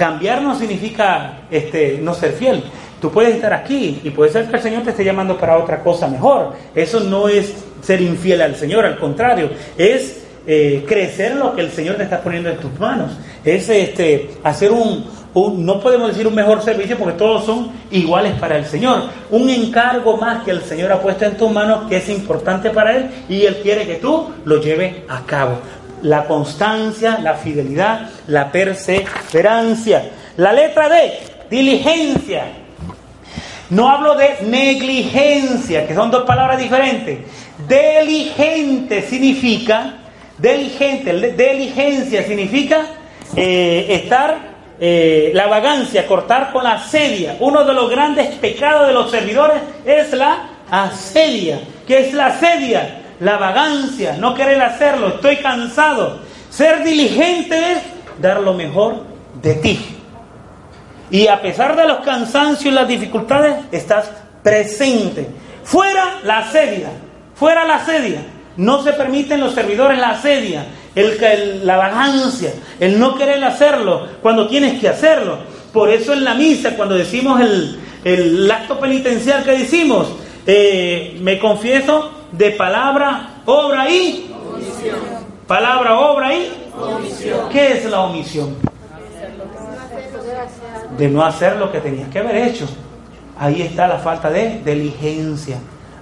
Cambiar 0.00 0.40
no 0.40 0.54
significa 0.54 1.40
este, 1.50 1.98
no 2.00 2.14
ser 2.14 2.32
fiel. 2.32 2.64
Tú 3.02 3.10
puedes 3.10 3.34
estar 3.34 3.52
aquí 3.52 4.00
y 4.02 4.08
puede 4.08 4.32
ser 4.32 4.48
que 4.48 4.56
el 4.56 4.62
Señor 4.62 4.82
te 4.82 4.90
esté 4.92 5.04
llamando 5.04 5.36
para 5.36 5.58
otra 5.58 5.82
cosa 5.82 6.08
mejor. 6.08 6.54
Eso 6.74 7.00
no 7.00 7.28
es 7.28 7.52
ser 7.82 8.00
infiel 8.00 8.40
al 8.40 8.56
Señor, 8.56 8.86
al 8.86 8.98
contrario, 8.98 9.50
es 9.76 10.24
eh, 10.46 10.86
crecer 10.88 11.36
lo 11.36 11.54
que 11.54 11.60
el 11.60 11.70
Señor 11.70 11.96
te 11.96 12.04
está 12.04 12.22
poniendo 12.22 12.48
en 12.48 12.56
tus 12.56 12.80
manos. 12.80 13.12
Es 13.44 13.68
este, 13.68 14.30
hacer 14.42 14.72
un, 14.72 15.04
no 15.34 15.80
podemos 15.80 16.08
decir 16.08 16.26
un 16.26 16.34
mejor 16.34 16.62
servicio 16.62 16.96
porque 16.96 17.18
todos 17.18 17.44
son 17.44 17.70
iguales 17.90 18.32
para 18.40 18.56
el 18.56 18.64
Señor. 18.64 19.02
Un 19.30 19.50
encargo 19.50 20.16
más 20.16 20.44
que 20.44 20.52
el 20.52 20.62
Señor 20.62 20.92
ha 20.92 21.02
puesto 21.02 21.26
en 21.26 21.36
tus 21.36 21.52
manos 21.52 21.90
que 21.90 21.98
es 21.98 22.08
importante 22.08 22.70
para 22.70 22.96
Él 22.96 23.10
y 23.28 23.42
Él 23.42 23.58
quiere 23.62 23.86
que 23.86 23.96
tú 23.96 24.30
lo 24.46 24.62
lleves 24.62 24.94
a 25.10 25.26
cabo 25.26 25.58
la 26.02 26.24
constancia, 26.24 27.18
la 27.22 27.34
fidelidad, 27.34 28.08
la 28.26 28.50
perseverancia. 28.50 30.10
La 30.36 30.52
letra 30.52 30.88
D, 30.88 31.18
diligencia. 31.50 32.44
No 33.70 33.88
hablo 33.88 34.16
de 34.16 34.38
negligencia, 34.42 35.86
que 35.86 35.94
son 35.94 36.10
dos 36.10 36.24
palabras 36.24 36.58
diferentes. 36.58 37.18
Diligente 37.68 39.02
significa, 39.02 39.94
diligente, 40.38 41.12
diligencia 41.32 42.24
significa 42.24 42.86
eh, 43.36 43.86
estar, 44.02 44.36
eh, 44.80 45.30
la 45.34 45.46
vagancia, 45.46 46.06
cortar 46.06 46.52
con 46.52 46.64
la 46.64 46.72
asedia. 46.72 47.36
Uno 47.38 47.64
de 47.64 47.74
los 47.74 47.90
grandes 47.90 48.34
pecados 48.36 48.88
de 48.88 48.92
los 48.92 49.10
servidores 49.10 49.60
es 49.84 50.12
la 50.14 50.48
asedia. 50.70 51.60
¿Qué 51.86 52.08
es 52.08 52.14
la 52.14 52.26
asedia? 52.26 52.99
La 53.20 53.36
vagancia, 53.36 54.16
no 54.18 54.34
querer 54.34 54.60
hacerlo, 54.62 55.08
estoy 55.08 55.36
cansado. 55.36 56.20
Ser 56.48 56.82
diligente 56.82 57.72
es 57.72 57.78
dar 58.20 58.40
lo 58.40 58.54
mejor 58.54 59.04
de 59.40 59.54
ti. 59.54 59.78
Y 61.10 61.26
a 61.28 61.40
pesar 61.40 61.76
de 61.76 61.86
los 61.86 62.00
cansancios 62.00 62.66
y 62.66 62.70
las 62.70 62.88
dificultades, 62.88 63.56
estás 63.72 64.10
presente. 64.42 65.28
Fuera 65.64 66.20
la 66.24 66.38
asedia, 66.38 66.88
fuera 67.34 67.64
la 67.64 67.76
asedia. 67.76 68.22
No 68.56 68.82
se 68.82 68.92
permiten 68.92 69.40
los 69.40 69.54
servidores 69.54 69.98
la 69.98 70.10
asedia, 70.10 70.64
el, 70.94 71.66
la 71.66 71.76
vagancia, 71.76 72.52
el 72.78 72.98
no 72.98 73.16
querer 73.16 73.42
hacerlo 73.44 74.06
cuando 74.22 74.48
tienes 74.48 74.80
que 74.80 74.88
hacerlo. 74.88 75.38
Por 75.72 75.90
eso 75.90 76.12
en 76.12 76.24
la 76.24 76.34
misa, 76.34 76.76
cuando 76.76 76.96
decimos 76.96 77.40
el, 77.40 77.78
el 78.04 78.50
acto 78.50 78.78
penitencial 78.78 79.44
que 79.44 79.52
decimos, 79.52 80.08
eh, 80.46 81.16
me 81.20 81.38
confieso 81.38 82.19
de 82.32 82.50
palabra, 82.52 83.42
obra 83.46 83.90
y 83.90 84.32
omisión. 84.32 84.98
Palabra, 85.46 85.98
obra 85.98 86.34
y 86.34 86.70
omisión. 86.80 87.48
¿Qué 87.50 87.78
es 87.78 87.84
la 87.84 88.00
omisión? 88.02 88.56
De 90.96 91.08
no 91.08 91.24
hacer 91.24 91.56
lo 91.56 91.70
que 91.70 91.80
tenías 91.80 92.08
que 92.08 92.18
haber 92.18 92.36
hecho. 92.36 92.66
Ahí 93.38 93.62
está 93.62 93.88
la 93.88 93.98
falta 93.98 94.30
de 94.30 94.60
diligencia. 94.64 95.56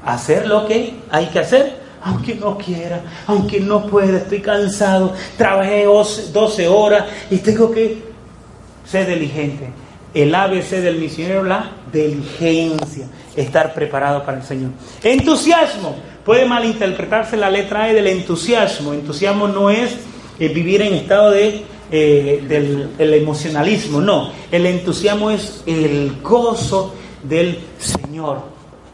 Hacer 0.04 0.46
lo 0.46 0.66
que 0.66 0.94
hay 1.10 1.26
que 1.26 1.38
hacer, 1.40 1.76
aunque 2.02 2.34
no 2.34 2.56
quiera, 2.56 3.00
aunque 3.26 3.60
no 3.60 3.86
pueda, 3.86 4.18
estoy 4.18 4.40
cansado, 4.40 5.12
trabajé 5.36 5.84
12 5.84 6.68
horas 6.68 7.04
y 7.30 7.38
tengo 7.38 7.70
que 7.70 8.02
ser 8.84 9.06
diligente. 9.06 9.70
El 10.14 10.34
ABC 10.34 10.70
del 10.80 10.98
misionero, 10.98 11.44
la 11.44 11.70
diligencia, 11.92 13.06
estar 13.36 13.74
preparado 13.74 14.24
para 14.24 14.38
el 14.38 14.44
Señor. 14.44 14.70
Entusiasmo, 15.02 15.96
puede 16.28 16.44
malinterpretarse 16.44 17.38
la 17.38 17.48
letra 17.48 17.88
E 17.88 17.94
del 17.94 18.06
entusiasmo. 18.06 18.92
Entusiasmo 18.92 19.48
no 19.48 19.70
es 19.70 19.96
eh, 20.38 20.48
vivir 20.48 20.82
en 20.82 20.92
estado 20.92 21.30
de, 21.30 21.62
eh, 21.90 22.44
del 22.46 23.14
emocionalismo, 23.14 24.02
no. 24.02 24.30
El 24.52 24.66
entusiasmo 24.66 25.30
es 25.30 25.62
el 25.64 26.18
gozo 26.22 26.94
del 27.22 27.58
Señor, 27.78 28.42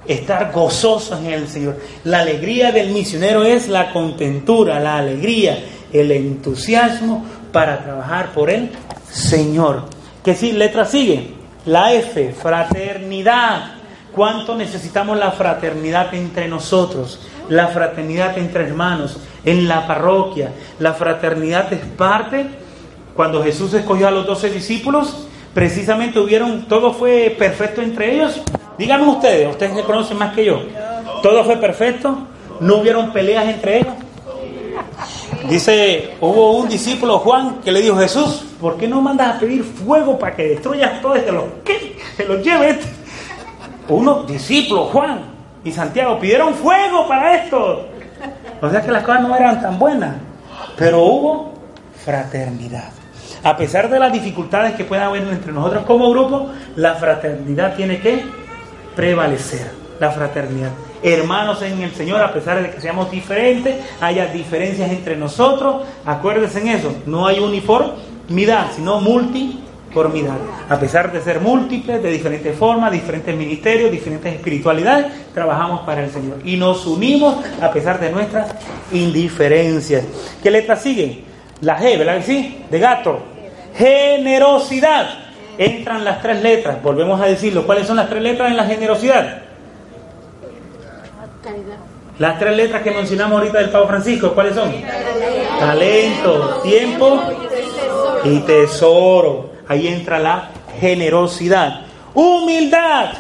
estar 0.07 0.53
gozoso 0.53 1.19
en 1.19 1.27
el 1.27 1.49
Señor. 1.49 1.77
La 2.05 2.21
alegría 2.21 2.71
del 2.71 2.93
misionero 2.93 3.43
es 3.43 3.67
la 3.67 3.93
contentura, 3.93 4.79
la 4.79 4.99
alegría, 4.99 5.59
el 5.93 6.13
entusiasmo 6.13 7.27
para 7.51 7.83
trabajar 7.83 8.33
por 8.33 8.49
el 8.49 8.71
Señor. 9.11 9.87
¿Qué 10.25 10.37
sí, 10.37 10.53
letra 10.53 10.85
sigue? 10.85 11.31
La 11.67 11.93
F, 11.95 12.33
fraternidad. 12.33 13.74
¿Cuánto 14.15 14.55
necesitamos 14.55 15.19
la 15.19 15.33
fraternidad 15.33 16.15
entre 16.15 16.47
nosotros? 16.47 17.19
La 17.49 17.69
fraternidad 17.69 18.39
entre 18.39 18.65
hermanos, 18.65 19.19
en 19.45 19.67
la 19.67 19.89
parroquia. 19.89 20.53
La 20.79 20.95
fraternidad 20.95 21.73
es 21.73 21.81
parte, 21.81 22.47
cuando 23.15 23.43
Jesús 23.43 23.75
escogió 23.75 24.07
a 24.07 24.13
los 24.13 24.25
doce 24.25 24.51
discípulos, 24.51 25.27
precisamente 25.53 26.21
hubieron, 26.21 26.67
todo 26.67 26.93
fue 26.93 27.35
perfecto 27.37 27.83
entre 27.83 28.15
ellos. 28.15 28.41
Díganme 28.79 29.09
ustedes, 29.09 29.51
ustedes 29.51 29.75
me 29.75 29.83
conocen 29.83 30.17
más 30.17 30.33
que 30.33 30.45
yo. 30.45 30.63
Todo 31.21 31.43
fue 31.45 31.57
perfecto, 31.57 32.17
no 32.61 32.77
hubieron 32.77 33.13
peleas 33.13 33.47
entre 33.47 33.79
ellos. 33.79 33.95
Dice, 35.49 36.15
hubo 36.21 36.53
un 36.53 36.69
discípulo, 36.69 37.19
Juan, 37.19 37.61
que 37.65 37.73
le 37.73 37.81
dijo, 37.81 37.97
Jesús, 37.97 38.45
¿por 38.61 38.77
qué 38.77 38.87
no 38.87 39.01
mandas 39.01 39.37
a 39.37 39.41
pedir 39.41 39.65
fuego 39.65 40.19
para 40.19 40.37
que 40.37 40.51
destruyas 40.51 41.03
todo 41.03 41.17
este? 41.17 41.33
¿Qué? 41.65 41.97
Se 42.17 42.25
los 42.25 42.43
lleve 42.43 42.71
este 42.71 42.94
unos 43.89 44.27
discípulos, 44.27 44.91
Juan 44.91 45.21
y 45.65 45.73
Santiago, 45.73 46.19
pidieron 46.19 46.55
fuego 46.55 47.07
para 47.09 47.37
esto. 47.37 47.87
O 48.61 48.71
sea 48.71 48.83
que 48.83 48.91
las 48.91 49.03
cosas 49.03 49.23
no 49.23 49.37
eran 49.37 49.61
tan 49.61 49.79
buenas, 49.79 50.17
pero 50.77 51.03
hubo 51.03 51.55
fraternidad. 52.05 52.91
A 53.43 53.57
pesar 53.57 53.91
de 53.91 53.99
las 53.99 54.13
dificultades 54.13 54.75
que 54.75 54.85
pueda 54.85 55.07
haber 55.07 55.23
entre 55.25 55.53
nosotros 55.53 55.85
como 55.85 56.11
grupo, 56.11 56.49
la 56.77 56.95
fraternidad 56.95 57.77
tiene 57.77 58.01
que 58.01 58.25
prevalecer. 58.97 59.85
La 60.01 60.11
fraternidad. 60.11 60.71
hermanos 61.03 61.63
en 61.63 61.81
el 61.83 61.93
Señor, 61.93 62.21
a 62.21 62.33
pesar 62.33 62.61
de 62.61 62.71
que 62.71 62.81
seamos 62.81 63.11
diferentes, 63.11 63.77
haya 64.01 64.27
diferencias 64.27 64.91
entre 64.91 65.17
nosotros. 65.17 65.85
Acuérdense 66.05 66.61
en 66.61 66.69
eso, 66.69 66.93
no 67.07 67.27
hay 67.27 67.39
uniformidad, 67.39 68.73
sino 68.75 69.01
multiformidad. 69.01 70.37
A 70.69 70.79
pesar 70.79 71.13
de 71.13 71.21
ser 71.21 71.41
múltiples, 71.41 72.03
de 72.03 72.11
diferentes 72.11 72.57
formas, 72.57 72.91
diferentes 72.91 73.37
ministerios, 73.37 73.91
diferentes 73.91 74.35
espiritualidades, 74.35 75.07
trabajamos 75.35 75.81
para 75.81 76.03
el 76.05 76.11
Señor. 76.11 76.39
Y 76.45 76.57
nos 76.57 76.87
unimos 76.87 77.37
a 77.61 77.71
pesar 77.71 78.01
de 78.01 78.11
nuestras 78.11 78.55
indiferencias. 78.91 80.05
¿Qué 80.43 80.51
letra 80.51 80.77
sigue? 80.77 81.25
La 81.61 81.79
G, 81.79 81.99
¿verdad 81.99 82.17
que 82.17 82.23
sí? 82.23 82.65
De 82.71 82.79
gato. 82.79 83.21
Generosidad. 83.77 85.19
Entran 85.59 86.05
las 86.05 86.23
tres 86.23 86.43
letras. 86.43 86.83
Volvemos 86.83 87.21
a 87.21 87.27
decirlo. 87.27 87.67
¿Cuáles 87.67 87.87
son 87.87 87.97
las 87.97 88.09
tres 88.09 88.23
letras 88.23 88.51
en 88.51 88.57
la 88.57 88.65
generosidad? 88.65 89.43
Las 92.19 92.39
tres 92.39 92.57
letras 92.57 92.83
que 92.83 92.91
mencionamos 92.91 93.39
ahorita 93.39 93.59
del 93.59 93.71
Papa 93.71 93.89
Francisco, 93.89 94.33
¿cuáles 94.35 94.55
son? 94.55 94.73
Talento, 95.59 96.61
tiempo 96.63 97.21
y 98.25 98.39
tesoro. 98.41 99.54
Ahí 99.69 99.89
entra 99.89 100.19
la 100.19 100.51
generosidad. 100.81 101.83
Humildad. 102.15 103.15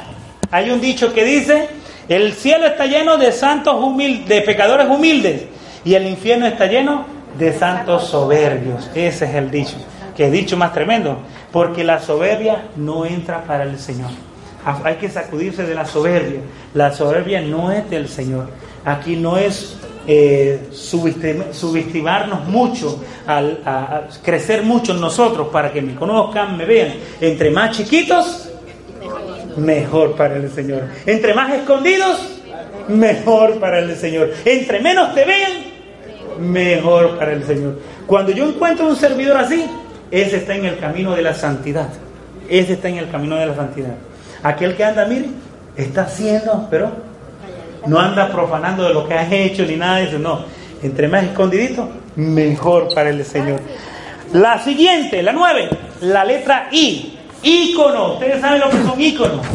Hay 0.51 0.71
un 0.71 0.81
dicho 0.81 1.13
que 1.13 1.25
dice, 1.25 1.69
el 2.09 2.33
cielo 2.35 2.67
está 2.67 2.87
lleno 2.87 3.17
de 3.17 3.33
santos 3.33 3.75
humildes, 3.83 4.29
de 4.29 4.41
pecadores 4.43 4.89
humildes, 4.89 5.45
y 5.85 5.95
el 5.95 6.07
infierno 6.07 6.47
está 6.47 6.67
lleno 6.67 7.07
de 7.39 7.53
santos 7.53 8.09
soberbios. 8.09 8.91
Ese 8.95 9.25
es 9.25 9.35
el 9.35 9.51
dicho, 9.51 9.77
que 10.17 10.27
es 10.27 10.33
dicho 10.33 10.57
más 10.57 10.73
tremendo, 10.73 11.19
porque 11.51 11.83
la 11.83 12.01
soberbia 12.01 12.69
no 12.77 13.05
entra 13.07 13.45
para 13.45 13.65
el 13.65 13.79
Señor. 13.79 14.11
Hay 14.85 14.95
que 14.97 15.11
sacudirse 15.11 15.65
de 15.65 15.75
la 15.75 15.85
soberbia. 15.85 16.41
La 16.73 16.93
soberbia 16.93 17.41
no 17.41 17.71
es 17.71 17.89
del 17.91 18.09
Señor. 18.09 18.49
Aquí 18.85 19.17
no 19.17 19.37
es 19.37 19.77
eh, 20.07 20.69
subestimarnos 20.71 22.47
mucho, 22.47 23.03
a, 23.27 24.03
crecer 24.23 24.63
mucho 24.63 24.93
en 24.93 25.01
nosotros 25.01 25.49
para 25.49 25.73
que 25.73 25.81
me 25.81 25.95
conozcan, 25.95 26.57
me 26.57 26.65
vean. 26.65 26.95
Entre 27.21 27.51
más 27.51 27.77
chiquitos, 27.77 28.51
mejor 29.57 30.15
para 30.15 30.37
el 30.37 30.51
Señor. 30.51 30.85
Entre 31.07 31.33
más 31.35 31.53
escondidos, 31.55 32.41
mejor 32.89 33.59
para 33.59 33.79
el 33.79 33.97
Señor. 33.97 34.33
Entre 34.45 34.81
menos 34.81 35.15
te 35.15 35.25
vean, 35.25 35.53
mejor 36.39 37.19
para 37.19 37.33
el 37.33 37.45
Señor. 37.45 37.79
Cuando 38.07 38.33
yo 38.33 38.49
encuentro 38.49 38.87
un 38.87 38.97
servidor 38.97 39.39
así, 39.39 39.65
ese 40.11 40.37
está 40.37 40.55
en 40.55 40.67
el 40.67 40.79
camino 40.79 41.15
de 41.15 41.23
la 41.23 41.35
santidad. 41.35 41.89
Ese 42.49 42.75
está 42.75 42.89
en 42.89 42.99
el 42.99 43.11
camino 43.11 43.37
de 43.37 43.47
la 43.47 43.55
santidad. 43.55 43.95
Aquel 44.43 44.77
que 44.77 44.85
anda, 44.85 45.07
mire, 45.07 45.27
está 45.77 46.03
haciendo, 46.03 46.69
pero 46.71 46.93
no 47.87 47.99
anda 47.99 48.29
profanando 48.31 48.85
de 48.85 48.95
lo 48.95 49.07
que 49.07 49.15
has 49.15 49.31
hecho 49.31 49.65
ni 49.65 49.77
nada 49.77 49.99
de 49.99 50.05
eso, 50.05 50.19
no. 50.19 50.45
Entre 50.83 51.09
más 51.09 51.25
escondidito, 51.25 51.89
mejor 52.17 52.93
para 52.95 53.11
el 53.11 53.25
Señor. 53.25 53.61
La 54.33 54.59
siguiente, 54.59 55.23
la 55.23 55.33
nueve, 55.33 55.69
la 56.01 56.25
letra 56.25 56.69
I. 56.71 57.19
Ícono. 57.43 58.15
Ustedes 58.15 58.41
saben 58.41 58.61
lo 58.61 58.71
que 58.71 58.83
son 58.83 59.01
íconos. 59.01 59.47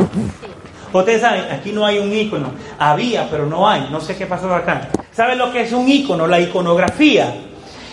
Ustedes 0.93 1.21
saben, 1.21 1.43
aquí 1.51 1.71
no 1.71 1.85
hay 1.85 1.99
un 1.99 2.13
ícono. 2.13 2.51
Había, 2.77 3.29
pero 3.29 3.45
no 3.45 3.67
hay. 3.67 3.87
No 3.91 3.99
sé 3.99 4.15
qué 4.15 4.25
pasó 4.25 4.53
acá. 4.53 4.89
¿Saben 5.11 5.37
lo 5.37 5.51
que 5.51 5.61
es 5.61 5.71
un 5.71 5.87
ícono? 5.89 6.27
La 6.27 6.39
iconografía. 6.39 7.33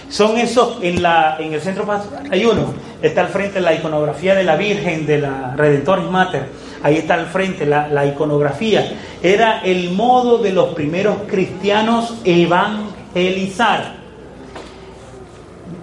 Son 0.08 0.36
esos, 0.36 0.78
en, 0.82 1.02
la, 1.02 1.36
en 1.40 1.52
el 1.52 1.60
centro 1.60 1.86
hay 2.30 2.44
uno. 2.44 2.74
Está 3.02 3.22
al 3.22 3.28
frente 3.28 3.60
la 3.60 3.74
iconografía 3.74 4.34
de 4.34 4.44
la 4.44 4.56
Virgen, 4.56 5.06
de 5.06 5.18
la 5.18 5.54
Redentoris 5.56 6.08
Mater 6.08 6.65
ahí 6.82 6.96
está 6.96 7.14
al 7.14 7.26
frente 7.26 7.66
la, 7.66 8.06
iconografía, 8.06 8.92
era 9.22 9.60
el 9.60 9.90
modo 9.92 10.38
de 10.38 10.52
los 10.52 10.68
primeros 10.74 11.16
cristianos 11.26 12.14
evangelizar. 12.24 13.96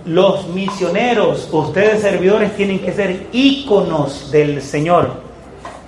Los 0.06 0.48
misioneros, 0.50 1.48
ustedes 1.52 2.02
servidores, 2.02 2.56
tienen 2.56 2.80
que 2.80 2.92
ser 2.92 3.28
íconos 3.32 4.32
del 4.32 4.62
Señor, 4.62 5.22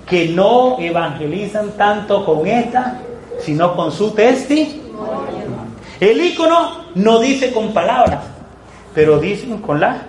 que 0.06 0.28
no 0.28 0.78
evangelizan 0.78 1.72
tanto 1.76 2.24
con 2.24 2.46
esta, 2.46 3.00
sino 3.40 3.76
con 3.76 3.92
su 3.92 4.12
testimonio. 4.12 4.86
El 6.00 6.20
ícono 6.20 6.84
no 6.94 7.18
dice 7.20 7.52
con 7.52 7.72
palabras, 7.72 8.24
pero 8.94 9.18
dicen 9.18 9.58
con 9.58 9.80
la, 9.80 10.02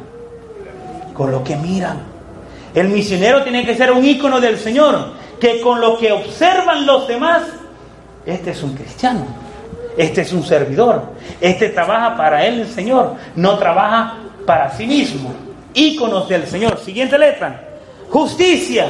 con 1.14 1.32
lo 1.32 1.44
que 1.44 1.56
miran. 1.58 2.17
El 2.78 2.90
misionero 2.90 3.42
tiene 3.42 3.66
que 3.66 3.74
ser 3.74 3.92
un 3.92 4.06
ícono 4.06 4.40
del 4.40 4.60
Señor, 4.60 5.14
que 5.40 5.60
con 5.62 5.82
lo 5.82 5.98
que 5.98 6.12
observan 6.12 6.86
los 6.86 7.08
demás, 7.08 7.42
este 8.24 8.52
es 8.52 8.62
un 8.62 8.76
cristiano, 8.76 9.26
este 9.98 10.22
es 10.22 10.32
un 10.32 10.44
servidor, 10.46 11.02
este 11.42 11.70
trabaja 11.70 12.16
para 12.16 12.46
él 12.46 12.60
el 12.62 12.68
Señor, 12.68 13.16
no 13.36 13.58
trabaja 13.58 14.18
para 14.46 14.78
sí 14.78 14.86
mismo. 14.86 15.34
Íconos 15.74 16.30
del 16.30 16.46
Señor. 16.46 16.78
Siguiente 16.78 17.18
letra. 17.18 17.68
Justicia. 18.12 18.90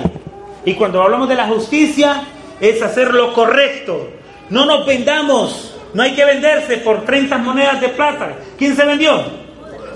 Y 0.65 0.73
cuando 0.73 1.02
hablamos 1.02 1.30
de 1.30 1.36
la 1.36 1.47
justicia, 1.47 2.23
es 2.60 2.82
hacer 2.82 3.13
lo 3.13 3.32
correcto. 3.32 4.10
No 4.50 4.65
nos 4.65 4.86
vendamos. 4.86 5.78
No 5.93 6.04
hay 6.04 6.12
que 6.12 6.26
venderse 6.26 6.76
por 6.80 7.06
30 7.06 7.38
monedas 7.38 7.80
de 7.80 7.88
plata. 7.88 8.34
¿Quién 8.58 8.76
se 8.76 8.86
vendió? 8.86 9.23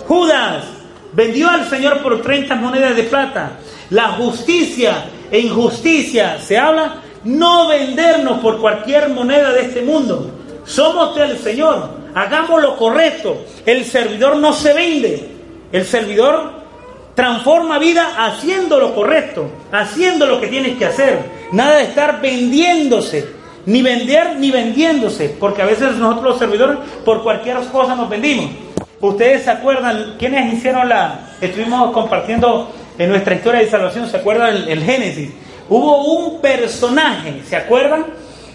Judas. 0.08 0.64
Vendió 1.12 1.50
al 1.50 1.70
Señor 1.70 2.02
por 2.02 2.22
30 2.22 2.56
monedas 2.56 2.96
de 2.96 3.04
plata. 3.04 3.52
La 3.92 4.14
justicia 4.14 5.06
e 5.30 5.40
injusticia 5.40 6.40
se 6.40 6.58
habla, 6.58 7.02
no 7.26 7.68
vendernos 7.68 8.40
por 8.40 8.60
cualquier 8.60 9.10
moneda 9.10 9.52
de 9.52 9.64
este 9.64 9.82
mundo. 9.82 10.32
Somos 10.66 11.14
del 11.16 11.38
Señor, 11.38 11.90
hagamos 12.16 12.62
lo 12.62 12.78
correcto. 12.78 13.46
El 13.66 13.84
servidor 13.84 14.38
no 14.38 14.54
se 14.54 14.74
vende, 14.74 15.30
el 15.74 15.86
servidor 15.86 16.62
transforma 17.16 17.80
vida 17.80 18.14
haciendo 18.18 18.80
lo 18.80 18.96
correcto, 18.96 19.50
haciendo 19.74 20.26
lo 20.26 20.40
que 20.40 20.48
tienes 20.48 20.78
que 20.78 20.86
hacer. 20.86 21.20
Nada 21.52 21.76
de 21.76 21.84
estar 21.84 22.22
vendiéndose, 22.22 23.28
ni 23.66 23.82
vender 23.82 24.38
ni 24.38 24.52
vendiéndose, 24.52 25.36
porque 25.38 25.64
a 25.64 25.66
veces 25.66 25.98
nosotros 25.98 26.24
los 26.24 26.40
servidores 26.40 26.78
por 27.04 27.24
cualquier 27.24 27.58
cosa 27.70 27.94
nos 27.96 28.10
vendimos. 28.10 28.52
Ustedes 29.02 29.44
se 29.44 29.50
acuerdan, 29.50 30.16
¿quiénes 30.18 30.54
hicieron 30.54 30.88
la, 30.88 31.32
estuvimos 31.42 31.92
compartiendo 31.92 32.72
en 32.98 33.10
nuestra 33.10 33.36
historia 33.36 33.62
de 33.62 33.70
salvación, 33.70 34.10
¿se 34.10 34.18
acuerdan 34.18 34.56
el, 34.68 34.84
Génesis? 34.84 35.32
Hubo 35.70 36.04
un 36.04 36.42
personaje, 36.42 37.42
¿se 37.48 37.56
acuerdan? 37.56 38.06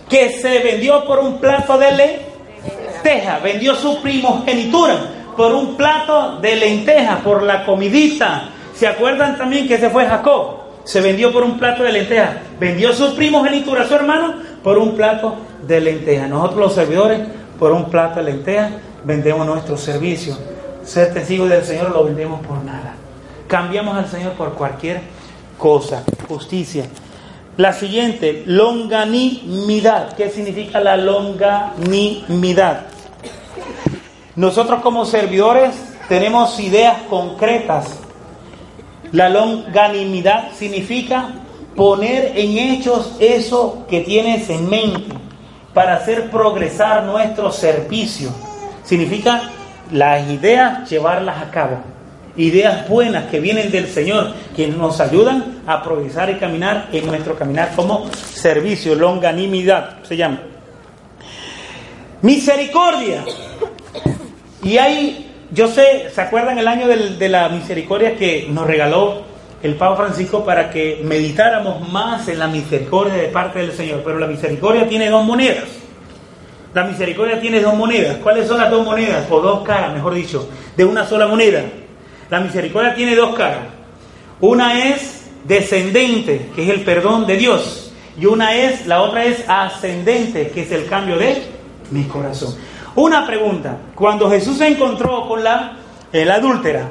Que 0.08 0.30
se 0.30 0.58
vendió 0.60 1.04
por 1.04 1.18
un 1.18 1.38
plato 1.38 1.78
de 1.78 1.92
lenteja, 1.92 3.40
vendió 3.42 3.74
su 3.74 4.00
primogenitura 4.00 5.16
por 5.36 5.52
un 5.52 5.76
plato 5.76 6.38
de 6.40 6.56
lenteja, 6.56 7.18
por 7.22 7.42
la 7.42 7.64
comidita. 7.64 8.48
¿Se 8.74 8.86
acuerdan 8.86 9.36
también 9.36 9.68
que 9.68 9.78
se 9.78 9.90
fue 9.90 10.06
Jacob? 10.06 10.56
Se 10.84 11.00
vendió 11.00 11.32
por 11.32 11.42
un 11.42 11.58
plato 11.58 11.82
de 11.82 11.92
lenteja. 11.92 12.38
Vendió 12.58 12.92
su 12.92 13.14
primogenitura 13.14 13.86
su 13.86 13.94
hermano 13.94 14.34
por 14.62 14.78
un 14.78 14.96
plato 14.96 15.36
de 15.66 15.80
lenteja. 15.80 16.26
Nosotros 16.26 16.60
los 16.60 16.74
servidores, 16.74 17.20
por 17.58 17.72
un 17.72 17.90
plato 17.90 18.20
de 18.20 18.32
lenteja, 18.32 18.70
vendemos 19.04 19.46
nuestro 19.46 19.76
servicio. 19.76 20.36
Ser 20.84 21.12
testigos 21.12 21.48
del 21.50 21.64
Señor 21.64 21.90
lo 21.90 22.04
vendemos 22.04 22.44
por 22.46 22.62
nada. 22.64 22.85
Cambiamos 23.48 23.96
al 23.96 24.08
Señor 24.08 24.32
por 24.32 24.54
cualquier 24.54 25.02
cosa. 25.56 26.02
Justicia. 26.28 26.86
La 27.56 27.72
siguiente, 27.72 28.42
longanimidad. 28.46 30.16
¿Qué 30.16 30.30
significa 30.30 30.80
la 30.80 30.96
longanimidad? 30.96 32.86
Nosotros 34.34 34.82
como 34.82 35.04
servidores 35.06 35.74
tenemos 36.08 36.58
ideas 36.58 37.02
concretas. 37.08 38.00
La 39.12 39.28
longanimidad 39.28 40.50
significa 40.52 41.30
poner 41.76 42.32
en 42.36 42.58
hechos 42.58 43.14
eso 43.20 43.86
que 43.88 44.00
tienes 44.00 44.50
en 44.50 44.68
mente 44.68 45.14
para 45.72 45.94
hacer 45.94 46.30
progresar 46.30 47.04
nuestro 47.04 47.52
servicio. 47.52 48.30
Significa 48.82 49.50
las 49.92 50.28
ideas 50.28 50.90
llevarlas 50.90 51.40
a 51.40 51.50
cabo 51.50 51.95
ideas 52.36 52.88
buenas 52.88 53.24
que 53.30 53.40
vienen 53.40 53.70
del 53.70 53.88
Señor, 53.88 54.34
que 54.54 54.66
nos 54.68 55.00
ayudan 55.00 55.62
a 55.66 55.82
progresar 55.82 56.30
y 56.30 56.34
caminar 56.34 56.88
en 56.92 57.06
nuestro 57.06 57.36
caminar 57.36 57.72
como 57.74 58.10
servicio, 58.12 58.94
longanimidad 58.94 60.02
se 60.02 60.16
llama. 60.16 60.40
Misericordia. 62.22 63.24
Y 64.62 64.78
hay, 64.78 65.32
yo 65.52 65.68
sé, 65.68 66.10
¿se 66.12 66.20
acuerdan 66.20 66.58
el 66.58 66.66
año 66.66 66.88
de 66.88 67.28
la 67.28 67.48
misericordia 67.48 68.16
que 68.16 68.46
nos 68.50 68.66
regaló 68.66 69.22
el 69.62 69.74
Papa 69.74 69.96
Francisco 69.96 70.44
para 70.44 70.70
que 70.70 71.00
meditáramos 71.04 71.88
más 71.88 72.28
en 72.28 72.38
la 72.38 72.48
misericordia 72.48 73.14
de 73.14 73.28
parte 73.28 73.60
del 73.60 73.72
Señor? 73.72 74.02
Pero 74.04 74.18
la 74.18 74.26
misericordia 74.26 74.88
tiene 74.88 75.08
dos 75.08 75.24
monedas. 75.24 75.64
La 76.74 76.84
misericordia 76.84 77.40
tiene 77.40 77.60
dos 77.60 77.74
monedas. 77.74 78.16
¿Cuáles 78.18 78.46
son 78.46 78.58
las 78.58 78.70
dos 78.70 78.84
monedas? 78.84 79.26
O 79.30 79.40
dos 79.40 79.62
caras, 79.62 79.94
mejor 79.94 80.14
dicho, 80.14 80.48
de 80.76 80.84
una 80.84 81.06
sola 81.06 81.26
moneda. 81.26 81.62
La 82.30 82.40
misericordia 82.40 82.94
tiene 82.94 83.14
dos 83.14 83.34
caras. 83.36 83.60
Una 84.40 84.84
es 84.84 85.30
descendente, 85.44 86.50
que 86.54 86.64
es 86.64 86.70
el 86.70 86.82
perdón 86.82 87.26
de 87.26 87.36
Dios, 87.36 87.92
y 88.18 88.26
una 88.26 88.54
es, 88.54 88.86
la 88.86 89.02
otra 89.02 89.24
es 89.24 89.44
ascendente, 89.48 90.50
que 90.50 90.62
es 90.62 90.72
el 90.72 90.86
cambio 90.86 91.18
de 91.18 91.42
mi 91.90 92.04
corazón. 92.04 92.54
Una 92.94 93.26
pregunta, 93.26 93.76
cuando 93.94 94.30
Jesús 94.30 94.58
se 94.58 94.68
encontró 94.68 95.28
con 95.28 95.44
la, 95.44 95.76
el 96.12 96.30
adúltera, 96.30 96.88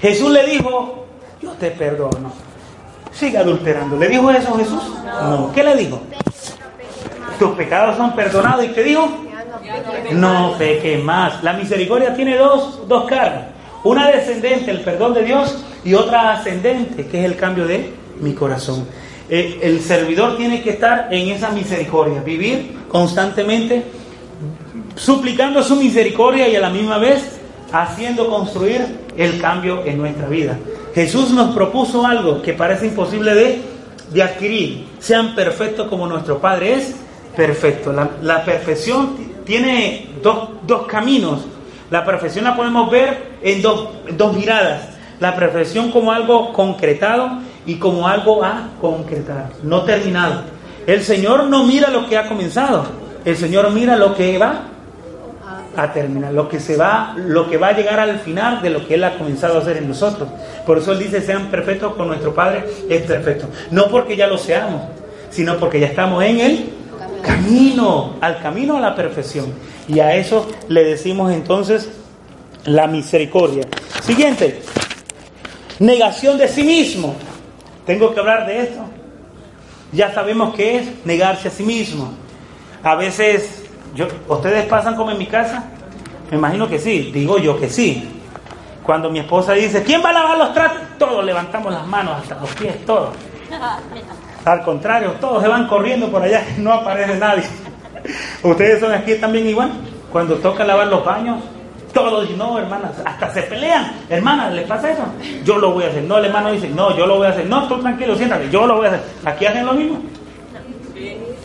Jesús 0.00 0.30
le 0.30 0.46
dijo, 0.46 1.06
yo 1.42 1.50
te 1.52 1.70
perdono, 1.70 2.32
sigue 3.12 3.38
adulterando. 3.38 3.96
¿Le 3.96 4.08
dijo 4.08 4.30
eso 4.30 4.56
Jesús? 4.56 4.82
No. 5.04 5.52
¿Qué 5.52 5.62
le 5.62 5.76
dijo? 5.76 6.00
Tus 7.38 7.50
pecados 7.50 7.96
son 7.96 8.14
perdonados. 8.14 8.64
¿Y 8.64 8.68
qué 8.68 8.82
dijo? 8.82 9.08
No 10.12 10.54
peque 10.58 10.98
más. 10.98 11.42
La 11.42 11.52
misericordia 11.52 12.14
tiene 12.14 12.36
dos, 12.36 12.86
dos 12.88 13.04
caras. 13.04 13.44
Una 13.84 14.10
descendente, 14.10 14.70
el 14.70 14.80
perdón 14.80 15.14
de 15.14 15.24
Dios, 15.24 15.56
y 15.84 15.94
otra 15.94 16.32
ascendente, 16.32 17.06
que 17.06 17.20
es 17.20 17.24
el 17.24 17.36
cambio 17.36 17.66
de 17.66 17.92
mi 18.20 18.34
corazón. 18.34 18.86
Eh, 19.28 19.60
el 19.62 19.80
servidor 19.80 20.36
tiene 20.36 20.62
que 20.62 20.70
estar 20.70 21.08
en 21.10 21.28
esa 21.28 21.50
misericordia, 21.50 22.20
vivir 22.20 22.76
constantemente 22.88 23.84
suplicando 24.96 25.62
su 25.62 25.76
misericordia 25.76 26.48
y 26.48 26.56
a 26.56 26.60
la 26.60 26.70
misma 26.70 26.98
vez 26.98 27.38
haciendo 27.72 28.28
construir 28.28 28.84
el 29.16 29.40
cambio 29.40 29.84
en 29.84 29.98
nuestra 29.98 30.26
vida. 30.26 30.58
Jesús 30.94 31.30
nos 31.30 31.54
propuso 31.54 32.04
algo 32.04 32.42
que 32.42 32.52
parece 32.52 32.86
imposible 32.86 33.34
de, 33.34 33.60
de 34.12 34.22
adquirir. 34.22 34.86
Sean 34.98 35.34
perfectos 35.34 35.88
como 35.88 36.06
nuestro 36.06 36.38
Padre 36.38 36.74
es 36.74 36.94
perfecto. 37.36 37.92
La, 37.92 38.44
perfección 38.44 39.16
tiene 39.44 40.08
dos, 40.22 40.50
dos, 40.66 40.86
caminos. 40.86 41.42
La 41.90 42.04
perfección 42.04 42.44
la 42.44 42.56
podemos 42.56 42.90
ver 42.90 43.38
en 43.42 43.62
dos, 43.62 43.88
dos 44.12 44.36
miradas. 44.36 44.82
La 45.18 45.34
perfección 45.34 45.90
como 45.90 46.12
algo 46.12 46.52
concretado 46.52 47.40
y 47.66 47.76
como 47.76 48.08
algo 48.08 48.42
a 48.44 48.68
concretar, 48.80 49.50
no 49.62 49.82
terminado. 49.82 50.42
El 50.86 51.02
Señor 51.02 51.44
no 51.44 51.64
mira 51.64 51.90
lo 51.90 52.08
que 52.08 52.16
ha 52.16 52.26
comenzado, 52.26 52.86
el 53.24 53.36
Señor 53.36 53.70
mira 53.70 53.96
lo 53.96 54.14
que 54.14 54.38
va 54.38 54.62
a 55.76 55.92
terminar, 55.92 56.32
lo 56.32 56.48
que 56.48 56.58
se 56.58 56.76
va, 56.76 57.14
lo 57.16 57.48
que 57.48 57.58
va 57.58 57.68
a 57.68 57.72
llegar 57.72 58.00
al 58.00 58.18
final 58.20 58.62
de 58.62 58.70
lo 58.70 58.86
que 58.86 58.94
Él 58.94 59.04
ha 59.04 59.18
comenzado 59.18 59.58
a 59.58 59.60
hacer 59.60 59.76
en 59.76 59.88
nosotros. 59.88 60.28
Por 60.66 60.78
eso 60.78 60.92
Él 60.92 60.98
dice, 60.98 61.20
sean 61.20 61.46
perfectos 61.46 61.94
con 61.94 62.08
nuestro 62.08 62.34
Padre, 62.34 62.64
es 62.88 63.02
perfecto. 63.02 63.48
No 63.70 63.88
porque 63.88 64.16
ya 64.16 64.26
lo 64.26 64.38
seamos, 64.38 64.82
sino 65.30 65.56
porque 65.58 65.80
ya 65.80 65.86
estamos 65.86 66.24
en 66.24 66.40
el 66.40 66.70
camino, 67.22 68.14
al 68.20 68.40
camino 68.40 68.76
a 68.76 68.80
la 68.80 68.94
perfección. 68.94 69.52
Y 69.88 70.00
a 70.00 70.14
eso 70.14 70.48
le 70.68 70.84
decimos 70.84 71.32
entonces 71.32 71.90
la 72.64 72.86
misericordia. 72.86 73.66
Siguiente, 74.02 74.62
negación 75.78 76.38
de 76.38 76.48
sí 76.48 76.62
mismo. 76.62 77.14
Tengo 77.86 78.12
que 78.14 78.20
hablar 78.20 78.46
de 78.46 78.62
esto. 78.62 78.80
Ya 79.92 80.14
sabemos 80.14 80.54
qué 80.54 80.78
es 80.78 81.04
negarse 81.04 81.48
a 81.48 81.50
sí 81.50 81.64
mismo. 81.64 82.12
A 82.82 82.94
veces, 82.94 83.64
yo, 83.94 84.06
¿ustedes 84.28 84.64
pasan 84.66 84.94
como 84.94 85.10
en 85.10 85.18
mi 85.18 85.26
casa? 85.26 85.64
Me 86.30 86.36
imagino 86.36 86.68
que 86.68 86.78
sí, 86.78 87.10
digo 87.12 87.38
yo 87.38 87.58
que 87.58 87.68
sí. 87.68 88.08
Cuando 88.84 89.10
mi 89.10 89.18
esposa 89.18 89.52
dice, 89.52 89.82
¿quién 89.82 90.02
va 90.04 90.10
a 90.10 90.12
lavar 90.12 90.38
los 90.38 90.54
tratos? 90.54 90.80
Todos 90.98 91.24
levantamos 91.24 91.72
las 91.72 91.86
manos 91.86 92.22
hasta 92.22 92.36
los 92.36 92.50
pies, 92.54 92.84
todos. 92.86 93.10
Al 94.44 94.62
contrario, 94.62 95.12
todos 95.20 95.42
se 95.42 95.48
van 95.48 95.66
corriendo 95.66 96.10
por 96.10 96.22
allá, 96.22 96.44
no 96.58 96.72
aparece 96.72 97.16
nadie. 97.16 97.44
¿Ustedes 98.42 98.80
son 98.80 98.92
aquí 98.92 99.14
también 99.14 99.46
igual? 99.46 99.70
Cuando 100.12 100.36
toca 100.36 100.64
lavar 100.64 100.88
los 100.88 101.04
baños, 101.04 101.42
todos, 101.92 102.30
no, 102.30 102.58
hermanas, 102.58 102.92
hasta 103.04 103.32
se 103.32 103.42
pelean. 103.42 103.92
Hermanas, 104.08 104.52
¿le 104.52 104.62
pasa 104.62 104.92
eso? 104.92 105.02
Yo 105.44 105.58
lo 105.58 105.72
voy 105.72 105.84
a 105.84 105.88
hacer. 105.88 106.04
No, 106.04 106.18
el 106.18 106.26
hermano 106.26 106.52
dice, 106.52 106.68
no, 106.68 106.96
yo 106.96 107.06
lo 107.06 107.16
voy 107.16 107.26
a 107.26 107.30
hacer. 107.30 107.46
No, 107.46 107.66
tú 107.68 107.80
tranquilo, 107.80 108.14
siéntate, 108.16 108.48
yo 108.50 108.66
lo 108.66 108.76
voy 108.76 108.86
a 108.86 108.88
hacer. 108.90 109.02
¿Aquí 109.24 109.46
hacen 109.46 109.66
lo 109.66 109.72
mismo? 109.72 110.00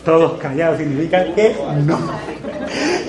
Todos 0.04 0.38
callados 0.40 0.78
significa 0.78 1.24
que 1.34 1.56
no. 1.84 1.98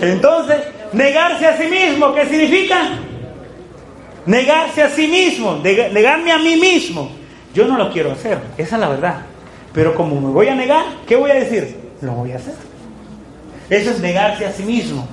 Entonces, 0.02 0.58
negarse 0.94 1.46
a 1.46 1.58
sí 1.58 1.68
mismo, 1.68 2.14
¿qué 2.14 2.26
significa? 2.26 2.78
Negarse 4.26 4.84
a 4.84 4.90
sí 4.90 5.08
mismo, 5.08 5.60
negarme 5.64 6.32
a 6.32 6.38
mí 6.40 6.56
mismo. 6.56 7.12
Yo 7.54 7.66
no 7.68 7.78
lo 7.78 7.92
quiero 7.92 8.12
hacer, 8.12 8.40
esa 8.58 8.76
es 8.76 8.82
la 8.82 8.90
verdad. 8.90 9.22
Pero 9.74 9.94
como 9.94 10.20
me 10.20 10.32
voy 10.32 10.48
a 10.48 10.56
negar, 10.56 10.86
¿qué 11.08 11.16
voy 11.16 11.32
a 11.32 11.36
decir? 11.36 11.76
Lo 12.02 12.14
voy 12.14 12.32
a 12.32 12.38
hacer. 12.38 12.56
Eso 13.70 13.92
es 13.92 14.00
negarse 14.00 14.46
a 14.46 14.52
sí 14.52 14.64
mismo. 14.64 15.08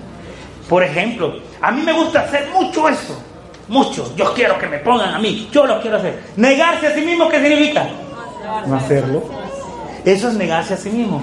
Por 0.68 0.82
ejemplo, 0.82 1.40
a 1.60 1.70
mí 1.72 1.82
me 1.82 1.92
gusta 1.92 2.20
hacer 2.20 2.48
mucho 2.52 2.88
eso. 2.88 3.20
Mucho. 3.68 4.14
Yo 4.16 4.32
quiero 4.34 4.58
que 4.58 4.66
me 4.66 4.78
pongan 4.78 5.14
a 5.14 5.18
mí. 5.18 5.48
Yo 5.50 5.66
lo 5.66 5.80
quiero 5.80 5.96
hacer. 5.96 6.22
Negarse 6.36 6.86
a 6.86 6.94
sí 6.94 7.00
mismo, 7.00 7.28
¿qué 7.28 7.40
significa? 7.40 7.88
No 8.66 8.76
hacerlo. 8.76 9.24
Eso 10.04 10.28
es 10.28 10.34
negarse 10.34 10.74
a 10.74 10.76
sí 10.76 10.90
mismo. 10.90 11.22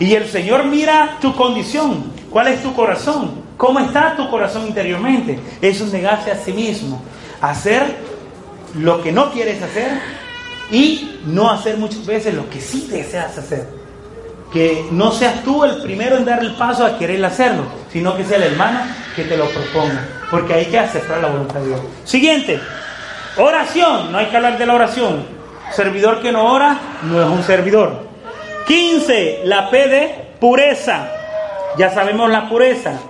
Y 0.00 0.14
el 0.14 0.26
Señor 0.28 0.64
mira 0.64 1.18
tu 1.20 1.34
condición. 1.34 2.12
¿Cuál 2.30 2.48
es 2.48 2.62
tu 2.62 2.74
corazón? 2.74 3.42
¿Cómo 3.56 3.78
está 3.78 4.16
tu 4.16 4.28
corazón 4.30 4.66
interiormente? 4.66 5.38
Eso 5.60 5.84
es 5.84 5.92
negarse 5.92 6.30
a 6.30 6.36
sí 6.36 6.52
mismo. 6.52 7.00
Hacer 7.40 7.82
lo 8.74 9.02
que 9.02 9.12
no 9.12 9.30
quieres 9.30 9.62
hacer 9.62 10.00
y 10.70 11.20
no 11.26 11.50
hacer 11.50 11.76
muchas 11.76 12.06
veces 12.06 12.34
lo 12.34 12.48
que 12.48 12.60
sí 12.60 12.88
deseas 12.90 13.36
hacer 13.36 13.81
que 14.52 14.86
no 14.90 15.12
seas 15.12 15.42
tú 15.42 15.64
el 15.64 15.82
primero 15.82 16.16
en 16.16 16.24
dar 16.24 16.40
el 16.40 16.54
paso 16.54 16.84
a 16.84 16.98
querer 16.98 17.24
hacerlo, 17.24 17.64
sino 17.90 18.16
que 18.16 18.24
sea 18.24 18.36
el 18.36 18.44
hermano 18.44 18.80
que 19.16 19.24
te 19.24 19.36
lo 19.36 19.48
proponga, 19.48 20.06
porque 20.30 20.54
hay 20.54 20.66
que 20.66 20.78
aceptar 20.78 21.20
la 21.20 21.28
voluntad 21.28 21.60
de 21.60 21.68
Dios. 21.68 21.80
Siguiente, 22.04 22.60
oración, 23.36 24.12
no 24.12 24.18
hay 24.18 24.26
que 24.26 24.36
hablar 24.36 24.58
de 24.58 24.66
la 24.66 24.74
oración. 24.74 25.24
Servidor 25.72 26.20
que 26.20 26.32
no 26.32 26.52
ora 26.52 26.78
no 27.04 27.22
es 27.22 27.28
un 27.28 27.42
servidor. 27.42 28.06
15, 28.66 29.40
la 29.44 29.70
P 29.70 29.88
de 29.88 30.14
pureza. 30.38 31.08
Ya 31.78 31.90
sabemos 31.90 32.30
la 32.30 32.48
pureza. 32.48 33.00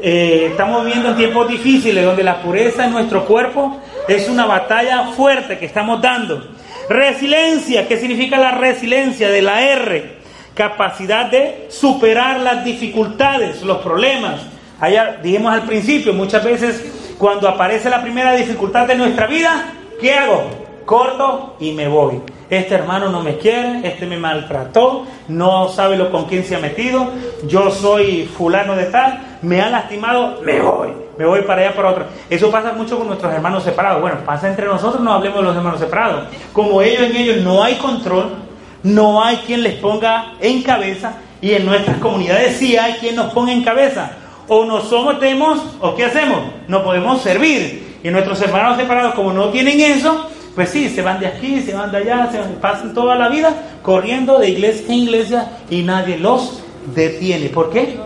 Eh, 0.00 0.48
estamos 0.50 0.84
viviendo 0.84 1.10
en 1.10 1.16
tiempos 1.16 1.48
difíciles 1.48 2.04
donde 2.04 2.22
la 2.22 2.40
pureza 2.40 2.86
en 2.86 2.92
nuestro 2.92 3.24
cuerpo 3.26 3.80
es 4.06 4.28
una 4.28 4.46
batalla 4.46 5.08
fuerte 5.08 5.58
que 5.58 5.66
estamos 5.66 6.00
dando. 6.00 6.48
Resiliencia, 6.88 7.86
¿qué 7.86 7.98
significa 7.98 8.38
la 8.38 8.52
resiliencia 8.52 9.28
de 9.28 9.42
la 9.42 9.62
R? 9.62 10.17
Capacidad 10.58 11.30
de 11.30 11.68
superar 11.70 12.40
las 12.40 12.64
dificultades, 12.64 13.62
los 13.62 13.78
problemas. 13.78 14.40
Allá 14.80 15.20
dijimos 15.22 15.52
al 15.52 15.62
principio, 15.62 16.12
muchas 16.12 16.42
veces 16.42 17.14
cuando 17.16 17.48
aparece 17.48 17.88
la 17.88 18.02
primera 18.02 18.34
dificultad 18.34 18.88
de 18.88 18.96
nuestra 18.96 19.28
vida, 19.28 19.66
¿qué 20.00 20.14
hago? 20.14 20.42
Corto 20.84 21.54
y 21.60 21.70
me 21.70 21.86
voy. 21.86 22.20
Este 22.50 22.74
hermano 22.74 23.08
no 23.08 23.22
me 23.22 23.38
quiere, 23.38 23.86
este 23.86 24.04
me 24.06 24.16
maltrató, 24.16 25.06
no 25.28 25.68
sabe 25.68 25.96
lo 25.96 26.10
con 26.10 26.24
quién 26.24 26.42
se 26.42 26.56
ha 26.56 26.58
metido, 26.58 27.06
yo 27.46 27.70
soy 27.70 28.24
fulano 28.24 28.74
de 28.74 28.86
tal, 28.86 29.38
me 29.42 29.60
ha 29.60 29.70
lastimado, 29.70 30.40
me 30.42 30.60
voy, 30.60 30.88
me 31.18 31.24
voy 31.24 31.42
para 31.42 31.62
allá 31.62 31.76
para 31.76 31.90
otro. 31.90 32.04
Eso 32.28 32.50
pasa 32.50 32.72
mucho 32.72 32.98
con 32.98 33.06
nuestros 33.06 33.32
hermanos 33.32 33.62
separados. 33.62 34.00
Bueno, 34.00 34.16
pasa 34.26 34.48
entre 34.48 34.66
nosotros, 34.66 35.00
no 35.02 35.12
hablemos 35.12 35.38
de 35.38 35.44
los 35.44 35.56
hermanos 35.56 35.78
separados. 35.78 36.24
Como 36.52 36.82
ellos 36.82 37.02
en 37.02 37.16
ellos 37.16 37.36
no 37.44 37.62
hay 37.62 37.76
control, 37.76 38.47
no 38.82 39.22
hay 39.22 39.36
quien 39.38 39.62
les 39.62 39.74
ponga 39.74 40.34
en 40.40 40.62
cabeza 40.62 41.14
y 41.40 41.52
en 41.52 41.66
nuestras 41.66 41.98
comunidades 41.98 42.56
sí 42.56 42.76
hay 42.76 42.94
quien 42.94 43.16
nos 43.16 43.32
ponga 43.32 43.52
en 43.52 43.62
cabeza. 43.62 44.12
O 44.48 44.64
nos 44.64 44.88
sometemos 44.88 45.60
o 45.80 45.94
¿qué 45.94 46.06
hacemos? 46.06 46.40
No 46.68 46.82
podemos 46.82 47.20
servir. 47.20 47.98
Y 48.02 48.08
nuestros 48.10 48.40
hermanos 48.40 48.76
separados, 48.76 49.14
como 49.14 49.32
no 49.32 49.50
tienen 49.50 49.80
eso, 49.80 50.28
pues 50.54 50.70
sí, 50.70 50.88
se 50.88 51.02
van 51.02 51.20
de 51.20 51.26
aquí, 51.26 51.60
se 51.60 51.74
van 51.74 51.90
de 51.90 51.98
allá, 51.98 52.30
se 52.32 52.38
pasan 52.60 52.94
toda 52.94 53.14
la 53.14 53.28
vida 53.28 53.54
corriendo 53.82 54.38
de 54.38 54.50
iglesia 54.50 54.86
en 54.86 54.94
iglesia 54.94 55.48
y 55.70 55.82
nadie 55.82 56.18
los 56.18 56.62
detiene. 56.94 57.48
¿Por 57.48 57.70
qué? 57.70 57.96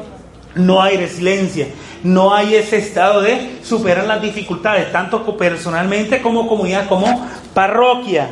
No 0.54 0.82
hay 0.82 0.96
resiliencia, 0.96 1.68
no 2.02 2.34
hay 2.34 2.56
ese 2.56 2.78
estado 2.78 3.22
de 3.22 3.58
superar 3.62 4.06
las 4.06 4.20
dificultades, 4.20 4.92
tanto 4.92 5.24
personalmente 5.36 6.20
como 6.20 6.46
comunidad, 6.46 6.88
como 6.88 7.26
parroquia. 7.54 8.28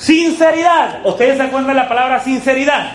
Sinceridad. 0.00 1.04
¿Ustedes 1.04 1.36
se 1.36 1.42
acuerdan 1.42 1.68
de 1.68 1.74
la 1.74 1.86
palabra 1.86 2.20
sinceridad? 2.20 2.92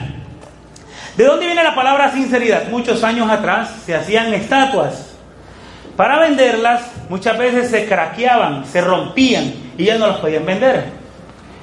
¿De 1.15 1.23
dónde 1.23 1.45
viene 1.45 1.63
la 1.63 1.75
palabra 1.75 2.11
sinceridad? 2.11 2.67
Muchos 2.69 3.03
años 3.03 3.29
atrás 3.29 3.69
se 3.85 3.93
hacían 3.93 4.33
estatuas. 4.33 5.13
Para 5.95 6.17
venderlas, 6.17 6.81
muchas 7.07 7.37
veces 7.37 7.69
se 7.69 7.85
craqueaban, 7.85 8.65
se 8.65 8.81
rompían 8.81 9.53
y 9.77 9.85
ya 9.85 9.99
no 9.99 10.07
las 10.07 10.17
podían 10.17 10.47
vender. 10.47 10.85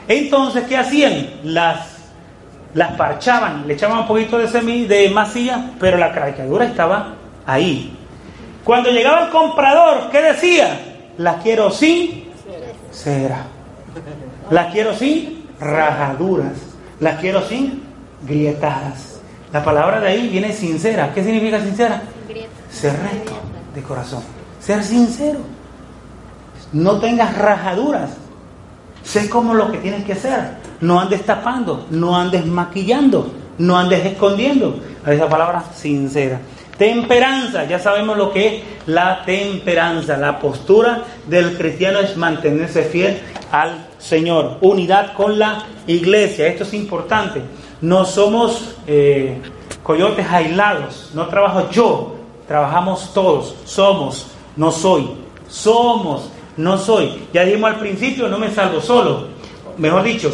Entonces, 0.06 0.62
¿qué 0.68 0.76
hacían? 0.76 1.28
Las, 1.42 1.88
las 2.74 2.92
parchaban, 2.92 3.66
le 3.66 3.74
echaban 3.74 3.98
un 3.98 4.06
poquito 4.06 4.38
de 4.38 4.46
semilla, 4.46 4.86
de 4.86 5.10
masilla, 5.10 5.70
pero 5.80 5.98
la 5.98 6.12
craqueadura 6.12 6.66
estaba 6.66 7.14
ahí. 7.46 7.98
Cuando 8.62 8.92
llegaba 8.92 9.24
el 9.24 9.30
comprador, 9.30 10.08
¿qué 10.12 10.22
decía? 10.22 10.78
La 11.18 11.38
quiero 11.38 11.72
sin 11.72 12.30
cera. 12.92 13.46
Las 14.52 14.70
quiero 14.70 14.94
sin 14.94 15.46
rajaduras. 15.58 16.52
Las 17.00 17.18
quiero 17.20 17.40
sin 17.40 17.82
grietadas. 18.22 19.18
La 19.50 19.64
palabra 19.64 19.98
de 19.98 20.08
ahí 20.08 20.28
viene 20.28 20.52
sincera. 20.52 21.10
¿Qué 21.14 21.24
significa 21.24 21.58
sincera? 21.58 22.02
Ser 22.70 22.92
recto 23.02 23.32
de 23.74 23.82
corazón. 23.82 24.22
Ser 24.60 24.84
sincero. 24.84 25.38
No 26.74 26.98
tengas 27.00 27.34
rajaduras. 27.38 28.10
Sé 29.02 29.30
como 29.30 29.54
lo 29.54 29.72
que 29.72 29.78
tienes 29.78 30.04
que 30.04 30.14
ser. 30.14 30.58
No 30.82 31.00
andes 31.00 31.24
tapando, 31.24 31.86
no 31.88 32.14
andes 32.14 32.44
maquillando. 32.44 33.32
No 33.56 33.78
andes 33.78 34.04
escondiendo. 34.04 34.80
Esa 35.06 35.30
palabra 35.30 35.64
sincera. 35.74 36.38
Temperanza, 36.76 37.64
ya 37.64 37.78
sabemos 37.78 38.18
lo 38.18 38.30
que 38.30 38.46
es 38.46 38.62
la 38.84 39.24
temperanza. 39.24 40.18
La 40.18 40.38
postura 40.38 41.04
del 41.26 41.56
cristiano 41.56 42.00
es 42.00 42.18
mantenerse 42.18 42.82
fiel 42.82 43.18
al 43.50 43.91
Señor. 44.02 44.58
Unidad 44.60 45.14
con 45.14 45.38
la 45.38 45.64
iglesia. 45.86 46.48
Esto 46.48 46.64
es 46.64 46.74
importante. 46.74 47.40
No 47.80 48.04
somos 48.04 48.74
eh, 48.86 49.40
coyotes 49.82 50.26
aislados. 50.28 51.10
No 51.14 51.26
trabajo 51.28 51.70
yo. 51.70 52.16
Trabajamos 52.48 53.14
todos. 53.14 53.54
Somos. 53.64 54.26
No 54.56 54.72
soy. 54.72 55.08
Somos. 55.48 56.28
No 56.56 56.76
soy. 56.76 57.26
Ya 57.32 57.44
dijimos 57.44 57.70
al 57.70 57.78
principio, 57.78 58.28
no 58.28 58.38
me 58.38 58.50
salvo 58.50 58.80
solo. 58.80 59.28
Mejor 59.78 60.02
dicho, 60.02 60.30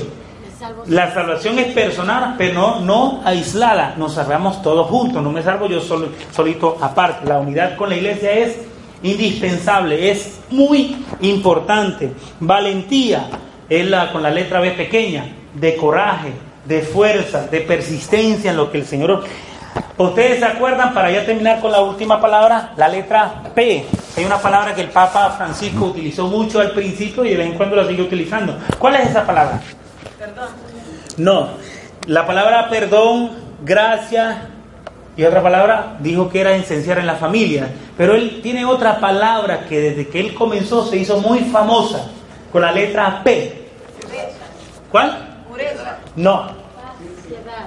la 0.86 1.12
salvación 1.14 1.58
es 1.58 1.72
personal, 1.72 2.34
pero 2.36 2.54
no, 2.54 2.80
no 2.80 3.20
aislada. 3.24 3.94
Nos 3.98 4.14
salvamos 4.14 4.62
todos 4.62 4.88
juntos. 4.88 5.22
No 5.22 5.30
me 5.30 5.42
salvo 5.42 5.68
yo 5.68 5.80
solo, 5.80 6.08
solito 6.32 6.78
aparte. 6.80 7.28
La 7.28 7.38
unidad 7.38 7.76
con 7.76 7.90
la 7.90 7.96
iglesia 7.96 8.32
es 8.32 8.56
indispensable, 9.02 10.10
es 10.10 10.40
muy 10.50 10.96
importante. 11.20 12.12
Valentía 12.40 13.28
es 13.68 13.88
la, 13.88 14.12
con 14.12 14.22
la 14.22 14.30
letra 14.30 14.60
B 14.60 14.72
pequeña, 14.72 15.26
de 15.54 15.76
coraje, 15.76 16.32
de 16.64 16.82
fuerza, 16.82 17.46
de 17.46 17.60
persistencia 17.60 18.50
en 18.50 18.56
lo 18.56 18.70
que 18.70 18.78
el 18.78 18.86
Señor... 18.86 19.24
Ustedes 19.96 20.38
se 20.38 20.44
acuerdan, 20.44 20.94
para 20.94 21.10
ya 21.10 21.26
terminar 21.26 21.60
con 21.60 21.72
la 21.72 21.80
última 21.80 22.20
palabra, 22.20 22.72
la 22.76 22.88
letra 22.88 23.42
P. 23.52 23.84
Hay 24.16 24.24
una 24.24 24.38
palabra 24.38 24.72
que 24.72 24.82
el 24.82 24.90
Papa 24.90 25.30
Francisco 25.36 25.86
utilizó 25.86 26.28
mucho 26.28 26.60
al 26.60 26.70
principio 26.70 27.24
y 27.24 27.30
de 27.30 27.36
vez 27.36 27.46
en 27.48 27.54
cuando 27.54 27.74
la 27.74 27.86
sigue 27.86 28.02
utilizando. 28.02 28.56
¿Cuál 28.78 28.96
es 28.96 29.10
esa 29.10 29.26
palabra? 29.26 29.60
Perdón. 30.16 30.48
No, 31.16 31.48
la 32.06 32.26
palabra 32.26 32.68
perdón, 32.70 33.32
gracia 33.64 34.48
y 35.16 35.24
otra 35.24 35.42
palabra 35.42 35.96
dijo 35.98 36.28
que 36.28 36.40
era 36.40 36.54
esencial 36.54 36.98
en 36.98 37.06
la 37.06 37.16
familia. 37.16 37.68
Pero 37.96 38.14
él 38.14 38.38
tiene 38.40 38.64
otra 38.64 39.00
palabra 39.00 39.66
que 39.68 39.80
desde 39.80 40.06
que 40.06 40.20
él 40.20 40.32
comenzó 40.32 40.86
se 40.86 40.96
hizo 40.96 41.18
muy 41.18 41.40
famosa 41.40 42.06
con 42.52 42.62
la 42.62 42.70
letra 42.70 43.20
P. 43.24 43.57
¿Cuál? 44.90 45.44
Pureza. 45.48 45.98
No. 46.16 46.50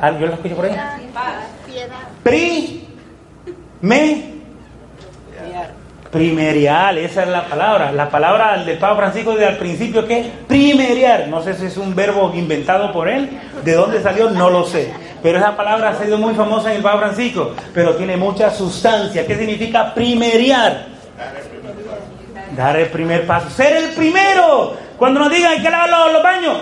Ah, 0.02 0.12
¿Yo 0.20 0.26
la 0.28 0.34
escucho 0.34 0.56
por 0.56 0.66
ahí? 0.66 0.76
Pri. 2.24 2.88
Me. 3.82 4.32
Primerial, 6.12 6.98
esa 6.98 7.24
es 7.24 7.30
la 7.30 7.46
palabra. 7.46 7.92
La 7.94 8.10
palabra 8.10 8.58
del 8.64 8.78
Papa 8.78 8.98
Francisco 8.98 9.32
desde 9.32 9.48
al 9.48 9.58
principio 9.58 10.06
que 10.06 10.20
es 10.20 10.28
primerial. 10.48 11.30
No 11.30 11.42
sé 11.42 11.54
si 11.54 11.68
es 11.68 11.78
un 11.78 11.96
verbo 11.96 12.34
inventado 12.36 12.92
por 12.92 13.08
él, 13.08 13.30
de 13.64 13.74
dónde 13.74 14.02
salió, 14.02 14.30
no 14.30 14.50
lo 14.50 14.66
sé. 14.66 14.92
Pero 15.24 15.38
esa 15.38 15.56
palabra 15.56 15.90
ha 15.90 16.04
sido 16.04 16.18
muy 16.18 16.34
famosa 16.34 16.72
en 16.72 16.78
el 16.78 16.84
Papa 16.84 17.00
Francisco, 17.00 17.56
pero 17.74 17.96
tiene 17.96 18.18
mucha 18.18 18.50
sustancia. 18.50 19.26
¿Qué 19.26 19.38
significa 19.38 19.94
primeriar? 19.94 20.88
Dar 22.58 22.76
el 22.76 22.90
primer 22.90 23.26
paso. 23.26 23.50
Ser 23.50 23.78
el 23.78 23.90
primero. 23.92 24.76
Cuando 24.98 25.22
nos 25.22 25.32
digan 25.32 25.62
que 25.62 25.70
lavar 25.70 26.12
los 26.12 26.22
baños, 26.22 26.58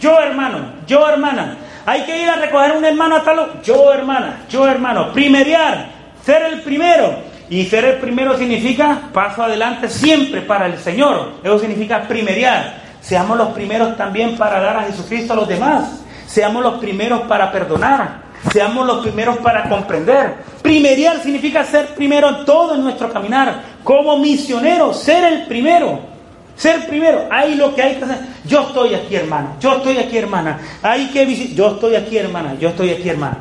yo 0.00 0.20
hermano, 0.20 0.58
yo 0.86 1.08
hermana. 1.08 1.56
Hay 1.84 2.02
que 2.02 2.22
ir 2.22 2.28
a 2.28 2.36
recoger 2.36 2.72
un 2.76 2.84
hermano 2.84 3.16
hasta 3.16 3.34
los... 3.34 3.62
Yo 3.62 3.92
hermana, 3.92 4.42
yo 4.48 4.66
hermano. 4.68 5.12
Primeriar, 5.12 5.86
ser 6.24 6.42
el 6.42 6.62
primero. 6.62 7.14
Y 7.50 7.66
ser 7.66 7.84
el 7.84 7.96
primero 7.96 8.36
significa 8.38 9.00
paso 9.12 9.42
adelante 9.42 9.88
siempre 9.88 10.40
para 10.42 10.66
el 10.66 10.78
Señor. 10.78 11.32
Eso 11.42 11.58
significa 11.58 12.02
primeriar. 12.02 12.80
Seamos 13.00 13.36
los 13.36 13.48
primeros 13.48 13.96
también 13.96 14.36
para 14.36 14.60
dar 14.60 14.76
a 14.76 14.82
Jesucristo 14.84 15.32
a 15.32 15.36
los 15.36 15.48
demás. 15.48 16.02
Seamos 16.26 16.62
los 16.62 16.78
primeros 16.78 17.22
para 17.22 17.50
perdonar. 17.50 18.22
Seamos 18.52 18.86
los 18.86 19.02
primeros 19.02 19.38
para 19.38 19.68
comprender. 19.68 20.36
Primeriar 20.62 21.20
significa 21.20 21.64
ser 21.64 21.88
primero 21.94 22.28
en 22.28 22.44
todo 22.44 22.74
en 22.74 22.84
nuestro 22.84 23.12
caminar. 23.12 23.60
Como 23.84 24.18
misionero, 24.18 24.94
ser 24.94 25.24
el 25.24 25.46
primero. 25.46 26.11
Ser 26.56 26.86
primero. 26.86 27.26
Ahí 27.30 27.54
lo 27.54 27.74
que 27.74 27.82
hay 27.82 27.96
que 27.96 28.04
hacer. 28.04 28.18
Yo 28.44 28.60
estoy 28.60 28.94
aquí, 28.94 29.16
hermano. 29.16 29.56
Yo 29.60 29.76
estoy 29.76 29.98
aquí, 29.98 30.18
hermana. 30.18 30.58
Hay 30.82 31.08
que 31.10 31.24
visitar. 31.24 31.56
Yo 31.56 31.68
estoy 31.68 31.96
aquí, 31.96 32.16
hermana. 32.18 32.54
Yo 32.58 32.68
estoy 32.68 32.90
aquí, 32.90 33.08
hermana. 33.08 33.38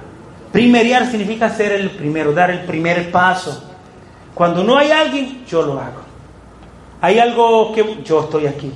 Primeriar 0.51 1.05
significa 1.09 1.49
ser 1.49 1.71
el 1.71 1.91
primero, 1.91 2.33
dar 2.33 2.51
el 2.51 2.61
primer 2.61 3.11
paso. 3.11 3.63
Cuando 4.33 4.63
no 4.63 4.77
hay 4.77 4.91
alguien, 4.91 5.45
yo 5.47 5.61
lo 5.61 5.73
hago. 5.73 6.01
Hay 6.99 7.19
algo 7.19 7.71
que 7.73 8.03
yo 8.03 8.21
estoy 8.21 8.47
aquí. 8.47 8.71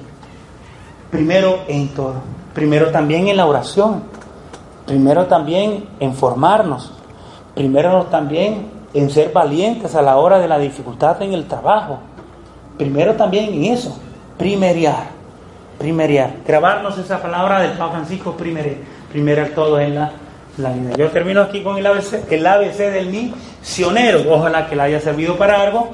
Primero 1.11 1.59
en 1.67 1.89
todo. 1.89 2.15
Primero 2.53 2.91
también 2.91 3.27
en 3.27 3.37
la 3.37 3.45
oración. 3.45 4.03
Primero 4.85 5.25
también 5.25 5.85
en 5.99 6.13
formarnos. 6.13 6.93
Primero 7.53 8.03
también 8.05 8.67
en 8.93 9.09
ser 9.09 9.31
valientes 9.33 9.95
a 9.95 10.01
la 10.01 10.17
hora 10.17 10.39
de 10.39 10.47
la 10.47 10.57
dificultad 10.57 11.21
en 11.21 11.33
el 11.33 11.45
trabajo. 11.45 11.99
Primero 12.77 13.15
también 13.15 13.53
en 13.53 13.65
eso. 13.65 13.97
Primeriar. 14.37 15.07
Primeriar. 15.77 16.31
Grabarnos 16.45 16.97
esa 16.97 17.21
palabra 17.21 17.61
del 17.61 17.71
Papa 17.71 17.93
Francisco, 17.93 18.35
primero, 18.35 18.69
primero 19.11 19.47
todo 19.49 19.79
en 19.79 19.95
la 19.95 20.11
la 20.57 20.71
vida. 20.71 20.95
Yo 20.97 21.09
termino 21.09 21.41
aquí 21.41 21.61
con 21.61 21.77
el 21.77 21.85
ABC, 21.85 22.31
el 22.31 22.45
ABC 22.45 22.77
del 22.77 23.07
misionero. 23.07 24.23
Ojalá 24.29 24.67
que 24.67 24.75
le 24.75 24.83
haya 24.83 24.99
servido 24.99 25.37
para 25.37 25.61
algo. 25.61 25.93